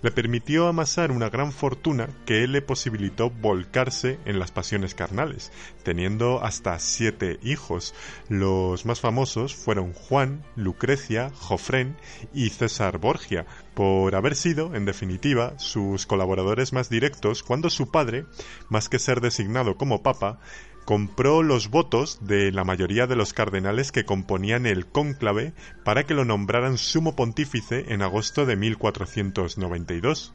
le 0.02 0.12
permitió 0.12 0.68
amasar 0.68 1.12
una 1.12 1.30
gran 1.30 1.52
fortuna 1.52 2.10
que 2.26 2.48
le 2.48 2.62
posibilitó 2.62 3.30
volcarse 3.30 4.20
en 4.26 4.40
las 4.40 4.52
pasiones 4.52 4.96
carnales, 4.96 5.52
teniendo 5.84 6.44
hasta 6.44 6.78
siete 6.80 7.40
hijos. 7.42 7.94
Los 8.30 8.86
más 8.86 9.00
famosos 9.00 9.56
fueron 9.56 9.94
Juan, 9.94 10.44
Lucrecia, 10.56 11.32
Jofrén 11.34 11.98
y 12.34 12.50
César 12.50 12.98
Borgia, 13.00 13.46
por 13.78 14.16
haber 14.16 14.36
sido, 14.36 14.74
en 14.74 14.86
definitiva, 14.86 15.54
sus 15.60 16.08
colaboradores 16.08 16.74
más 16.74 16.90
directos 16.90 17.44
cuando 17.44 17.70
su 17.70 17.92
padre, 17.92 18.26
más 18.70 18.90
que 18.90 18.98
ser 18.98 19.22
designado 19.22 19.78
como 19.78 20.02
papa, 20.02 20.40
compró 20.84 21.44
los 21.44 21.70
votos 21.70 22.18
de 22.22 22.52
la 22.52 22.64
mayoría 22.64 23.06
de 23.06 23.16
los 23.16 23.34
cardenales 23.34 23.92
que 23.92 24.04
componían 24.04 24.66
el 24.66 24.88
cónclave 24.88 25.54
para 25.86 26.08
que 26.08 26.16
lo 26.16 26.26
nombraran 26.26 26.80
sumo 26.80 27.16
pontífice 27.16 27.86
en 27.90 28.02
agosto 28.02 28.48
de 28.48 28.56
1492. 28.56 30.34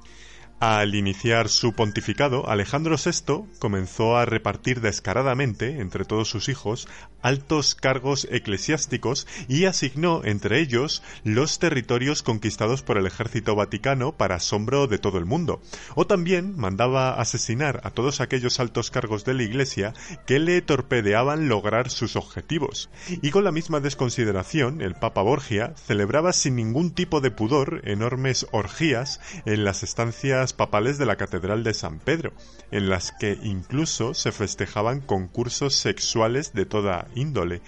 Al 0.62 0.94
iniciar 0.94 1.48
su 1.48 1.72
pontificado, 1.72 2.48
Alejandro 2.48 2.94
VI 2.94 3.46
comenzó 3.58 4.16
a 4.16 4.26
repartir 4.26 4.80
descaradamente 4.80 5.80
entre 5.80 6.04
todos 6.04 6.28
sus 6.28 6.48
hijos 6.48 6.86
altos 7.20 7.74
cargos 7.74 8.28
eclesiásticos 8.30 9.26
y 9.48 9.64
asignó 9.64 10.22
entre 10.24 10.60
ellos 10.60 11.02
los 11.24 11.58
territorios 11.58 12.22
conquistados 12.22 12.82
por 12.82 12.96
el 12.96 13.06
ejército 13.06 13.56
vaticano 13.56 14.12
para 14.12 14.36
asombro 14.36 14.86
de 14.86 14.98
todo 14.98 15.18
el 15.18 15.24
mundo. 15.24 15.60
O 15.96 16.06
también 16.06 16.56
mandaba 16.56 17.20
asesinar 17.20 17.80
a 17.82 17.90
todos 17.90 18.20
aquellos 18.20 18.60
altos 18.60 18.92
cargos 18.92 19.24
de 19.24 19.34
la 19.34 19.42
Iglesia 19.42 19.94
que 20.26 20.38
le 20.38 20.62
torpedeaban 20.62 21.48
lograr 21.48 21.90
sus 21.90 22.14
objetivos. 22.14 22.88
Y 23.08 23.30
con 23.30 23.42
la 23.42 23.50
misma 23.50 23.80
desconsideración, 23.80 24.80
el 24.80 24.94
Papa 24.94 25.22
Borgia 25.22 25.74
celebraba 25.74 26.32
sin 26.32 26.54
ningún 26.54 26.92
tipo 26.92 27.20
de 27.20 27.32
pudor 27.32 27.82
enormes 27.84 28.46
orgías 28.52 29.20
en 29.44 29.64
las 29.64 29.82
estancias 29.82 30.51
papales 30.52 30.98
de 30.98 31.06
la 31.06 31.16
Catedral 31.16 31.64
de 31.64 31.74
San 31.74 31.98
Pedro, 31.98 32.32
en 32.70 32.88
las 32.88 33.12
que 33.12 33.38
incluso 33.42 34.14
se 34.14 34.32
festejaban 34.32 35.00
concursos 35.00 35.74
sexuales 35.74 36.52
de 36.52 36.66
toda 36.66 37.06
índole. 37.14 37.62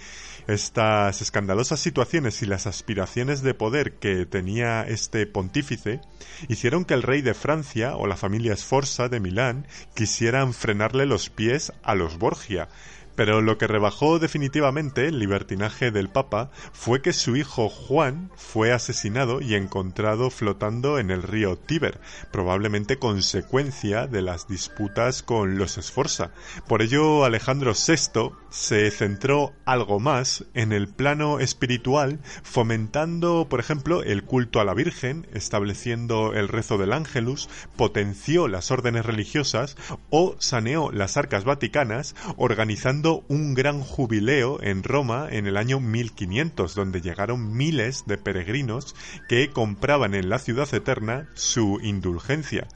Estas 0.47 1.23
escandalosas 1.23 1.79
situaciones 1.79 2.43
y 2.43 2.45
las 2.45 2.67
aspiraciones 2.67 3.41
de 3.41 3.55
poder 3.55 3.93
que 3.93 4.27
tenía 4.27 4.83
este 4.83 5.25
pontífice 5.25 6.01
hicieron 6.47 6.85
que 6.85 6.93
el 6.93 7.01
rey 7.01 7.23
de 7.23 7.33
Francia 7.33 7.95
o 7.95 8.05
la 8.05 8.15
familia 8.15 8.55
Sforza 8.55 9.09
de 9.09 9.19
Milán 9.19 9.65
quisieran 9.95 10.53
frenarle 10.53 11.07
los 11.07 11.31
pies 11.31 11.73
a 11.81 11.95
los 11.95 12.19
Borgia, 12.19 12.67
pero 13.15 13.41
lo 13.41 13.57
que 13.57 13.67
rebajó 13.67 14.19
definitivamente 14.19 15.07
el 15.07 15.19
libertinaje 15.19 15.91
del 15.91 16.09
Papa 16.09 16.51
fue 16.73 17.01
que 17.01 17.13
su 17.13 17.35
hijo 17.35 17.69
Juan 17.69 18.31
fue 18.35 18.71
asesinado 18.71 19.41
y 19.41 19.55
encontrado 19.55 20.29
flotando 20.29 20.99
en 20.99 21.11
el 21.11 21.23
río 21.23 21.57
Tíber, 21.57 21.99
probablemente 22.31 22.97
consecuencia 22.97 24.07
de 24.07 24.21
las 24.21 24.47
disputas 24.47 25.23
con 25.23 25.57
los 25.57 25.77
Esforza. 25.77 26.31
Por 26.67 26.81
ello 26.81 27.25
Alejandro 27.25 27.73
VI 27.73 28.31
se 28.49 28.89
centró 28.91 29.53
algo 29.65 29.99
más 29.99 30.45
en 30.53 30.71
el 30.71 30.87
plano 30.87 31.39
espiritual, 31.39 32.19
fomentando, 32.43 33.47
por 33.49 33.59
ejemplo, 33.59 34.03
el 34.03 34.23
culto 34.23 34.59
a 34.59 34.65
la 34.65 34.73
Virgen, 34.73 35.27
estableciendo 35.33 36.33
el 36.33 36.47
rezo 36.47 36.77
del 36.77 36.93
Ángelus, 36.93 37.49
potenció 37.75 38.47
las 38.47 38.71
órdenes 38.71 39.05
religiosas 39.05 39.75
o 40.09 40.35
saneó 40.39 40.91
las 40.91 41.17
arcas 41.17 41.43
vaticanas, 41.43 42.15
organizando 42.37 43.04
un 43.05 43.53
gran 43.53 43.81
jubileo 43.81 44.61
en 44.61 44.83
Roma 44.83 45.27
en 45.29 45.45
el 45.45 45.57
año 45.57 45.79
1500, 45.79 46.73
donde 46.73 47.01
llegaron 47.01 47.55
miles 47.55 48.03
de 48.07 48.17
peregrinos 48.17 48.95
que 49.29 49.49
compraban 49.49 50.15
en 50.15 50.29
la 50.29 50.39
ciudad 50.39 50.73
eterna 50.73 51.29
su 51.35 51.79
indulgencia. 51.83 52.67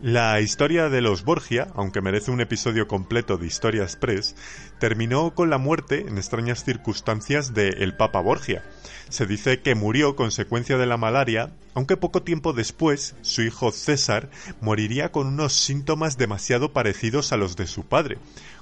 La 0.00 0.40
historia 0.40 0.88
de 0.88 1.00
los 1.00 1.24
Borgia, 1.24 1.68
aunque 1.74 2.00
merece 2.00 2.30
un 2.30 2.40
episodio 2.40 2.86
completo 2.86 3.36
de 3.36 3.48
Historia 3.48 3.82
Express, 3.82 4.36
terminó 4.78 5.34
con 5.34 5.50
la 5.50 5.58
muerte 5.58 6.06
en 6.06 6.18
extrañas 6.18 6.64
circunstancias 6.64 7.52
de 7.52 7.68
el 7.70 7.96
Papa 7.96 8.20
Borgia. 8.20 8.62
Se 9.08 9.26
dice 9.26 9.60
que 9.60 9.74
murió 9.74 10.14
consecuencia 10.14 10.78
de 10.78 10.86
la 10.86 10.98
malaria, 10.98 11.50
aunque 11.74 11.96
poco 11.96 12.22
tiempo 12.22 12.52
después 12.52 13.16
su 13.22 13.42
hijo 13.42 13.72
César 13.72 14.30
moriría 14.60 15.10
con 15.10 15.26
unos 15.26 15.54
síntomas 15.54 16.16
demasiado 16.16 16.72
parecidos 16.72 17.32
a 17.32 17.36
los 17.36 17.56
de 17.56 17.66
su 17.66 17.84
padre, 17.84 18.18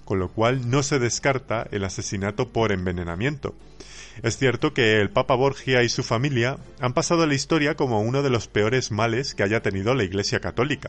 con 0.07 0.19
lo 0.19 0.29
cual 0.29 0.71
no 0.71 0.83
se 0.83 0.99
descarta 0.99 1.67
el 1.71 1.85
asesinato 1.85 2.49
por 2.49 2.73
envenenamiento. 2.73 3.55
Es 4.23 4.39
cierto 4.39 4.73
que 4.73 5.01
el 5.03 5.11
Papa 5.11 5.35
Borgia 5.35 5.83
y 5.83 5.91
su 5.91 6.03
familia 6.03 6.57
han 6.81 6.95
pasado 6.95 7.25
a 7.25 7.27
la 7.27 7.35
historia 7.35 7.75
como 7.75 8.01
uno 8.01 8.23
de 8.23 8.31
los 8.31 8.49
peores 8.49 8.91
males 8.91 9.35
que 9.35 9.43
haya 9.43 9.61
tenido 9.61 9.95
la 9.95 10.05
Iglesia 10.05 10.41
Católica. 10.41 10.89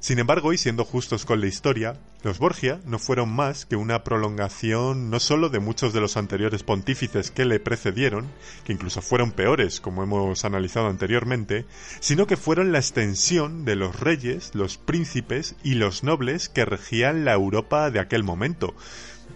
Sin 0.00 0.20
embargo, 0.20 0.52
y 0.52 0.58
siendo 0.58 0.84
justos 0.84 1.24
con 1.24 1.40
la 1.40 1.48
historia, 1.48 1.94
los 2.22 2.38
Borgia 2.38 2.80
no 2.84 3.00
fueron 3.00 3.30
más 3.30 3.66
que 3.66 3.74
una 3.74 4.04
prolongación 4.04 5.10
no 5.10 5.18
solo 5.18 5.48
de 5.48 5.58
muchos 5.58 5.92
de 5.92 6.00
los 6.00 6.16
anteriores 6.16 6.62
pontífices 6.62 7.32
que 7.32 7.44
le 7.44 7.58
precedieron, 7.58 8.28
que 8.64 8.72
incluso 8.72 9.02
fueron 9.02 9.32
peores, 9.32 9.80
como 9.80 10.04
hemos 10.04 10.44
analizado 10.44 10.86
anteriormente, 10.86 11.66
sino 11.98 12.28
que 12.28 12.36
fueron 12.36 12.70
la 12.70 12.78
extensión 12.78 13.64
de 13.64 13.74
los 13.74 13.98
reyes, 13.98 14.54
los 14.54 14.78
príncipes 14.78 15.56
y 15.64 15.74
los 15.74 16.04
nobles 16.04 16.48
que 16.48 16.64
regían 16.64 17.24
la 17.24 17.32
Europa 17.32 17.90
de 17.90 17.98
aquel 17.98 18.22
momento, 18.22 18.74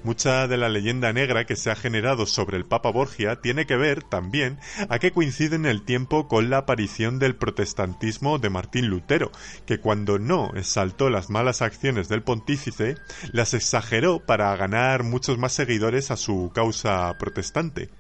Mucha 0.05 0.49
de 0.49 0.57
la 0.57 0.69
leyenda 0.69 1.13
negra 1.13 1.45
que 1.45 1.55
se 1.55 1.71
ha 1.71 1.77
generado 1.77 2.27
sobre 2.27 2.57
el 2.57 2.65
Papa 2.65 2.91
Borgia 2.91 3.37
tiene 3.41 3.67
que 3.67 3.77
ver 3.77 4.03
también 4.03 4.59
a 4.89 4.99
que 4.99 5.13
coincide 5.13 5.55
en 5.55 5.65
el 5.65 5.85
tiempo 5.85 6.27
con 6.27 6.51
la 6.51 6.59
aparición 6.59 7.21
del 7.21 7.37
protestantismo 7.37 8.39
de 8.39 8.51
Martín 8.51 8.89
Lutero, 8.89 9.31
que 9.65 9.79
cuando 9.79 10.19
no 10.19 10.51
exaltó 10.57 11.09
las 11.09 11.31
malas 11.31 11.63
acciones 11.63 12.09
del 12.09 12.23
pontífice, 12.23 12.97
las 13.33 13.55
exageró 13.55 14.19
para 14.19 14.55
ganar 14.57 15.05
muchos 15.05 15.39
más 15.39 15.53
seguidores 15.53 16.11
a 16.11 16.17
su 16.17 16.51
causa 16.53 17.17
protestante. 17.19 17.91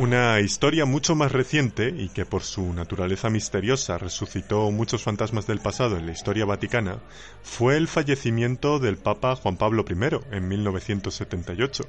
Una 0.00 0.40
historia 0.40 0.86
mucho 0.86 1.14
más 1.14 1.30
reciente 1.30 1.94
y 1.96 2.08
que 2.08 2.26
por 2.26 2.42
su 2.42 2.72
naturaleza 2.72 3.30
misteriosa 3.30 3.96
resucitó 3.96 4.68
muchos 4.72 5.04
fantasmas 5.04 5.46
del 5.46 5.60
pasado 5.60 5.96
en 5.96 6.06
la 6.06 6.12
historia 6.12 6.44
vaticana 6.44 6.98
fue 7.44 7.76
el 7.76 7.86
fallecimiento 7.86 8.80
del 8.80 8.96
Papa 8.96 9.36
Juan 9.36 9.56
Pablo 9.56 9.84
I 9.88 10.36
en 10.36 10.48
1978, 10.48 11.84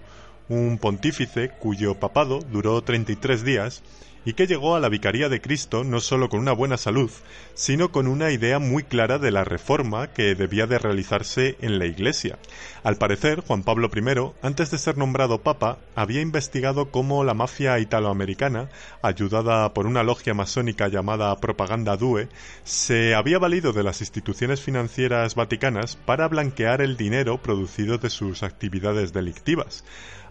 un 0.49 0.77
pontífice 0.77 1.49
cuyo 1.59 1.95
papado 1.95 2.41
duró 2.51 2.79
33 2.83 3.43
días 3.43 3.81
y 4.25 4.33
que 4.33 4.47
llegó 4.47 4.75
a 4.75 4.79
la 4.79 4.89
Vicaría 4.89 5.29
de 5.29 5.39
Cristo 5.39 5.83
no 5.83 6.01
solo 6.01 6.29
con 6.29 6.39
una 6.39 6.51
buena 6.51 6.77
salud, 6.77 7.11
sino 7.53 7.91
con 7.91 8.07
una 8.07 8.31
idea 8.31 8.59
muy 8.59 8.83
clara 8.83 9.19
de 9.19 9.31
la 9.31 9.43
reforma 9.43 10.07
que 10.07 10.33
debía 10.35 10.65
de 10.65 10.79
realizarse 10.79 11.57
en 11.61 11.77
la 11.77 11.85
Iglesia. 11.85 12.39
Al 12.83 12.97
parecer, 12.97 13.41
Juan 13.41 13.63
Pablo 13.63 13.89
I, 13.95 14.31
antes 14.41 14.71
de 14.71 14.77
ser 14.79 14.97
nombrado 14.97 15.41
Papa, 15.41 15.77
había 15.95 16.21
investigado 16.21 16.91
cómo 16.91 17.23
la 17.23 17.33
mafia 17.35 17.79
italoamericana, 17.79 18.69
ayudada 19.01 19.73
por 19.73 19.85
una 19.85 20.03
logia 20.03 20.33
masónica 20.33 20.87
llamada 20.87 21.35
Propaganda 21.39 21.95
Due, 21.95 22.27
se 22.63 23.13
había 23.13 23.39
valido 23.39 23.73
de 23.73 23.83
las 23.83 24.01
instituciones 24.01 24.61
financieras 24.61 25.35
vaticanas 25.35 25.95
para 25.95 26.27
blanquear 26.27 26.81
el 26.81 26.97
dinero 26.97 27.41
producido 27.41 27.99
de 27.99 28.09
sus 28.09 28.41
actividades 28.43 29.13
delictivas 29.13 29.83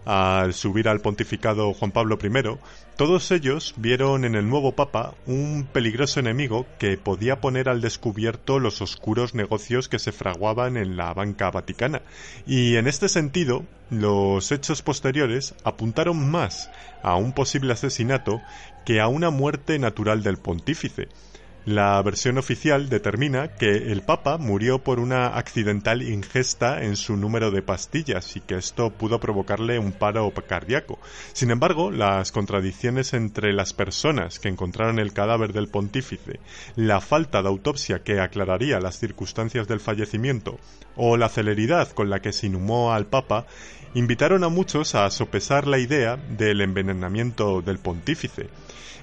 al 0.05 0.53
subir 0.53 0.87
al 0.87 1.01
pontificado 1.01 1.73
Juan 1.73 1.91
Pablo 1.91 2.17
I, 2.23 2.29
todos 2.95 3.31
ellos 3.31 3.73
vieron 3.77 4.23
en 4.23 4.35
el 4.35 4.47
nuevo 4.47 4.71
Papa 4.73 5.15
un 5.25 5.67
peligroso 5.71 6.19
enemigo 6.19 6.65
que 6.79 6.97
podía 6.97 7.41
poner 7.41 7.67
al 7.67 7.81
descubierto 7.81 8.59
los 8.59 8.81
oscuros 8.81 9.33
negocios 9.35 9.89
que 9.89 9.99
se 9.99 10.11
fraguaban 10.11 10.77
en 10.77 10.95
la 10.95 11.13
banca 11.13 11.51
vaticana. 11.51 12.03
Y 12.45 12.75
en 12.77 12.87
este 12.87 13.09
sentido, 13.09 13.65
los 13.89 14.51
hechos 14.51 14.81
posteriores 14.81 15.55
apuntaron 15.63 16.29
más 16.29 16.69
a 17.03 17.15
un 17.15 17.33
posible 17.33 17.73
asesinato 17.73 18.41
que 18.85 19.01
a 19.01 19.07
una 19.07 19.31
muerte 19.31 19.77
natural 19.79 20.23
del 20.23 20.37
pontífice. 20.37 21.09
La 21.65 21.99
versión 22.03 22.37
oficial 22.37 22.89
determina 22.89 23.47
que 23.47 23.91
el 23.91 24.03
Papa 24.03 24.37
murió 24.37 24.83
por 24.83 24.99
una 24.99 25.29
accidental 25.29 26.03
ingesta 26.03 26.83
en 26.83 26.95
su 26.95 27.17
número 27.17 27.49
de 27.49 27.63
pastillas 27.63 28.35
y 28.35 28.41
que 28.41 28.53
esto 28.53 28.91
pudo 28.91 29.19
provocarle 29.19 29.79
un 29.79 29.91
paro 29.91 30.31
cardíaco. 30.47 30.99
Sin 31.33 31.49
embargo, 31.49 31.89
las 31.89 32.31
contradicciones 32.31 33.15
entre 33.15 33.51
las 33.51 33.73
personas 33.73 34.37
que 34.37 34.49
encontraron 34.49 34.99
el 34.99 35.11
cadáver 35.11 35.53
del 35.53 35.67
pontífice, 35.67 36.39
la 36.75 37.01
falta 37.01 37.41
de 37.41 37.47
autopsia 37.47 38.03
que 38.03 38.19
aclararía 38.19 38.79
las 38.79 38.99
circunstancias 38.99 39.67
del 39.67 39.79
fallecimiento 39.79 40.59
o 40.95 41.17
la 41.17 41.29
celeridad 41.29 41.89
con 41.93 42.11
la 42.11 42.21
que 42.21 42.31
se 42.31 42.45
inhumó 42.45 42.93
al 42.93 43.07
Papa 43.07 43.47
invitaron 43.95 44.43
a 44.43 44.49
muchos 44.49 44.93
a 44.93 45.09
sopesar 45.09 45.65
la 45.65 45.79
idea 45.79 46.15
del 46.15 46.61
envenenamiento 46.61 47.63
del 47.63 47.79
pontífice. 47.79 48.49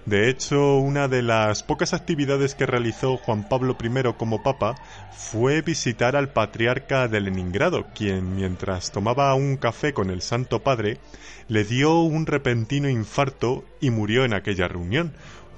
De 0.04 0.28
hecho, 0.28 0.78
una 0.78 1.06
de 1.06 1.22
las 1.22 1.62
pocas 1.62 1.94
actividades 1.94 2.56
que 2.56 2.66
realizó 2.66 3.16
Juan 3.18 3.48
Pablo 3.48 3.76
I 3.80 4.12
como 4.18 4.42
papa 4.42 4.74
fue 5.12 5.62
visitar 5.62 6.16
al 6.16 6.30
patriarca 6.30 7.06
de 7.06 7.20
Leningrado, 7.20 7.86
quien 7.94 8.34
mientras 8.34 8.90
tomaba 8.90 9.32
un 9.34 9.56
café 9.56 9.92
con 9.92 10.10
el 10.10 10.20
Santo 10.20 10.60
Padre, 10.60 10.98
le 11.46 11.62
dio 11.62 12.00
un 12.00 12.26
repentino 12.26 12.88
infarto 12.88 13.64
y 13.80 13.90
murió 13.90 14.24
en 14.24 14.34
aquella 14.34 14.66
reunión, 14.66 15.12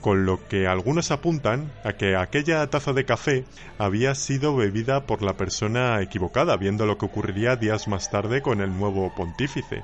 con 0.04 0.26
lo 0.26 0.46
que 0.48 0.66
algunos 0.66 1.10
apuntan 1.10 1.72
a 1.82 1.94
que 1.94 2.14
aquella 2.14 2.68
taza 2.68 2.92
de 2.92 3.06
café 3.06 3.46
había 3.78 4.14
sido 4.14 4.54
bebida 4.54 5.06
por 5.06 5.22
la 5.22 5.38
persona 5.38 5.98
equivocada, 6.02 6.58
viendo 6.58 6.84
lo 6.84 6.98
que 6.98 7.06
ocurriría 7.06 7.56
días 7.56 7.88
más 7.88 8.10
tarde 8.10 8.42
con 8.42 8.60
el 8.60 8.76
nuevo 8.76 9.14
pontífice. 9.14 9.82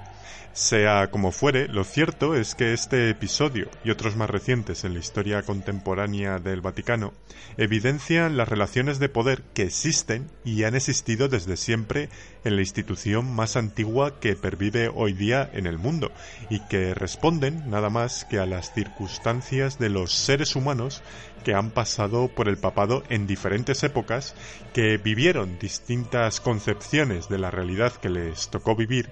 Sea 0.52 1.10
como 1.12 1.30
fuere, 1.30 1.68
lo 1.68 1.84
cierto 1.84 2.34
es 2.34 2.56
que 2.56 2.72
este 2.72 3.08
episodio 3.08 3.68
y 3.84 3.90
otros 3.90 4.16
más 4.16 4.28
recientes 4.28 4.84
en 4.84 4.94
la 4.94 4.98
historia 4.98 5.42
contemporánea 5.42 6.38
del 6.38 6.60
Vaticano 6.60 7.12
evidencian 7.56 8.36
las 8.36 8.48
relaciones 8.48 8.98
de 8.98 9.08
poder 9.08 9.42
que 9.54 9.62
existen 9.62 10.28
y 10.44 10.64
han 10.64 10.74
existido 10.74 11.28
desde 11.28 11.56
siempre 11.56 12.08
en 12.44 12.56
la 12.56 12.62
institución 12.62 13.32
más 13.32 13.56
antigua 13.56 14.18
que 14.18 14.34
pervive 14.34 14.90
hoy 14.92 15.12
día 15.12 15.48
en 15.52 15.66
el 15.66 15.78
mundo 15.78 16.10
y 16.50 16.58
que 16.66 16.94
responden 16.94 17.70
nada 17.70 17.88
más 17.88 18.24
que 18.24 18.40
a 18.40 18.46
las 18.46 18.74
circunstancias 18.74 19.78
de 19.78 19.88
los 19.88 20.09
seres 20.12 20.56
humanos 20.56 21.02
que 21.44 21.54
han 21.54 21.70
pasado 21.70 22.28
por 22.28 22.48
el 22.48 22.58
papado 22.58 23.02
en 23.08 23.26
diferentes 23.26 23.82
épocas, 23.82 24.34
que 24.72 24.98
vivieron 24.98 25.58
distintas 25.58 26.40
concepciones 26.40 27.28
de 27.28 27.38
la 27.38 27.50
realidad 27.50 27.92
que 27.92 28.10
les 28.10 28.48
tocó 28.48 28.76
vivir 28.76 29.08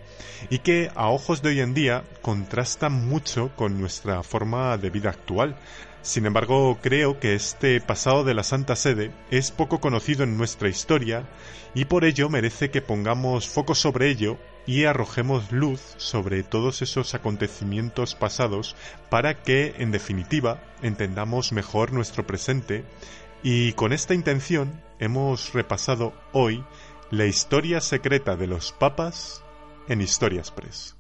y 0.50 0.58
que 0.58 0.90
a 0.94 1.08
ojos 1.08 1.42
de 1.42 1.50
hoy 1.50 1.60
en 1.60 1.74
día 1.74 2.04
contrastan 2.22 2.92
mucho 3.08 3.50
con 3.56 3.80
nuestra 3.80 4.22
forma 4.22 4.76
de 4.76 4.90
vida 4.90 5.10
actual. 5.10 5.56
Sin 6.02 6.26
embargo, 6.26 6.78
creo 6.80 7.18
que 7.18 7.34
este 7.34 7.80
pasado 7.80 8.24
de 8.24 8.34
la 8.34 8.44
Santa 8.44 8.76
Sede 8.76 9.10
es 9.30 9.50
poco 9.50 9.80
conocido 9.80 10.24
en 10.24 10.36
nuestra 10.36 10.68
historia 10.68 11.28
y 11.74 11.86
por 11.86 12.04
ello 12.04 12.28
merece 12.28 12.70
que 12.70 12.82
pongamos 12.82 13.48
foco 13.48 13.74
sobre 13.74 14.10
ello 14.10 14.38
y 14.68 14.84
arrojemos 14.84 15.50
luz 15.50 15.80
sobre 15.96 16.42
todos 16.42 16.82
esos 16.82 17.14
acontecimientos 17.14 18.14
pasados 18.14 18.76
para 19.08 19.42
que, 19.42 19.74
en 19.78 19.90
definitiva, 19.90 20.62
entendamos 20.82 21.52
mejor 21.52 21.94
nuestro 21.94 22.26
presente 22.26 22.84
y 23.42 23.72
con 23.72 23.94
esta 23.94 24.12
intención 24.12 24.82
hemos 24.98 25.54
repasado 25.54 26.12
hoy 26.32 26.62
la 27.10 27.24
historia 27.24 27.80
secreta 27.80 28.36
de 28.36 28.46
los 28.46 28.72
papas 28.72 29.42
en 29.88 30.02
Historias 30.02 30.50
Press. 30.50 30.96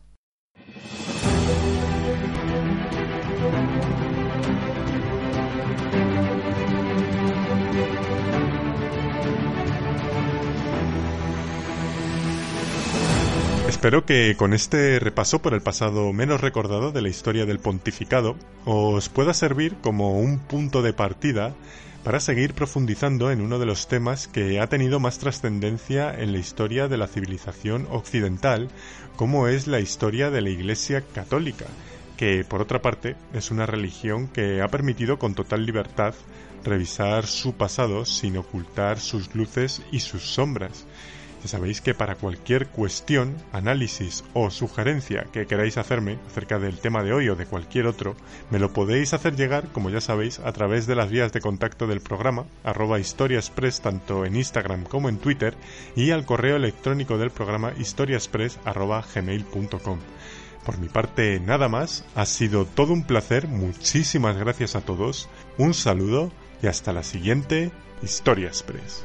Espero 13.78 14.04
que 14.04 14.34
con 14.36 14.54
este 14.54 14.98
repaso 14.98 15.40
por 15.40 15.54
el 15.54 15.60
pasado 15.60 16.12
menos 16.12 16.40
recordado 16.40 16.90
de 16.90 17.00
la 17.00 17.10
historia 17.10 17.46
del 17.46 17.60
pontificado 17.60 18.34
os 18.64 19.08
pueda 19.08 19.32
servir 19.32 19.76
como 19.80 20.18
un 20.18 20.40
punto 20.40 20.82
de 20.82 20.92
partida 20.92 21.54
para 22.02 22.18
seguir 22.18 22.54
profundizando 22.54 23.30
en 23.30 23.40
uno 23.40 23.60
de 23.60 23.66
los 23.66 23.86
temas 23.86 24.26
que 24.26 24.58
ha 24.58 24.66
tenido 24.66 24.98
más 24.98 25.20
trascendencia 25.20 26.12
en 26.12 26.32
la 26.32 26.38
historia 26.38 26.88
de 26.88 26.96
la 26.96 27.06
civilización 27.06 27.86
occidental, 27.88 28.68
como 29.14 29.46
es 29.46 29.68
la 29.68 29.78
historia 29.78 30.32
de 30.32 30.40
la 30.40 30.50
Iglesia 30.50 31.04
Católica, 31.14 31.66
que 32.16 32.42
por 32.42 32.60
otra 32.60 32.82
parte 32.82 33.14
es 33.32 33.52
una 33.52 33.64
religión 33.64 34.26
que 34.26 34.60
ha 34.60 34.66
permitido 34.66 35.20
con 35.20 35.36
total 35.36 35.64
libertad 35.64 36.14
revisar 36.64 37.28
su 37.28 37.52
pasado 37.52 38.04
sin 38.04 38.38
ocultar 38.38 38.98
sus 38.98 39.32
luces 39.36 39.82
y 39.92 40.00
sus 40.00 40.24
sombras 40.24 40.84
ya 41.42 41.48
sabéis 41.48 41.80
que 41.80 41.94
para 41.94 42.16
cualquier 42.16 42.68
cuestión, 42.68 43.36
análisis 43.52 44.24
o 44.34 44.50
sugerencia 44.50 45.26
que 45.32 45.46
queráis 45.46 45.78
hacerme 45.78 46.18
acerca 46.26 46.58
del 46.58 46.78
tema 46.78 47.02
de 47.02 47.12
hoy 47.12 47.28
o 47.28 47.36
de 47.36 47.46
cualquier 47.46 47.86
otro, 47.86 48.16
me 48.50 48.58
lo 48.58 48.72
podéis 48.72 49.14
hacer 49.14 49.36
llegar, 49.36 49.68
como 49.68 49.90
ya 49.90 50.00
sabéis, 50.00 50.38
a 50.40 50.52
través 50.52 50.86
de 50.86 50.94
las 50.94 51.10
vías 51.10 51.32
de 51.32 51.40
contacto 51.40 51.86
del 51.86 52.00
programa, 52.00 52.46
arroba 52.64 52.98
historiaspress 52.98 53.80
tanto 53.80 54.24
en 54.24 54.36
Instagram 54.36 54.84
como 54.84 55.08
en 55.08 55.18
Twitter, 55.18 55.54
y 55.94 56.10
al 56.10 56.24
correo 56.24 56.56
electrónico 56.56 57.18
del 57.18 57.30
programa 57.30 57.72
historiaspress 57.78 58.58
arroba 58.64 59.04
gmail.com. 59.14 59.98
Por 60.64 60.78
mi 60.78 60.88
parte, 60.88 61.40
nada 61.40 61.68
más, 61.68 62.04
ha 62.14 62.26
sido 62.26 62.66
todo 62.66 62.92
un 62.92 63.04
placer, 63.04 63.48
muchísimas 63.48 64.36
gracias 64.36 64.76
a 64.76 64.82
todos, 64.82 65.28
un 65.56 65.72
saludo 65.72 66.30
y 66.62 66.66
hasta 66.66 66.92
la 66.92 67.02
siguiente 67.02 67.70
Historia 68.02 68.48
Express. 68.48 69.04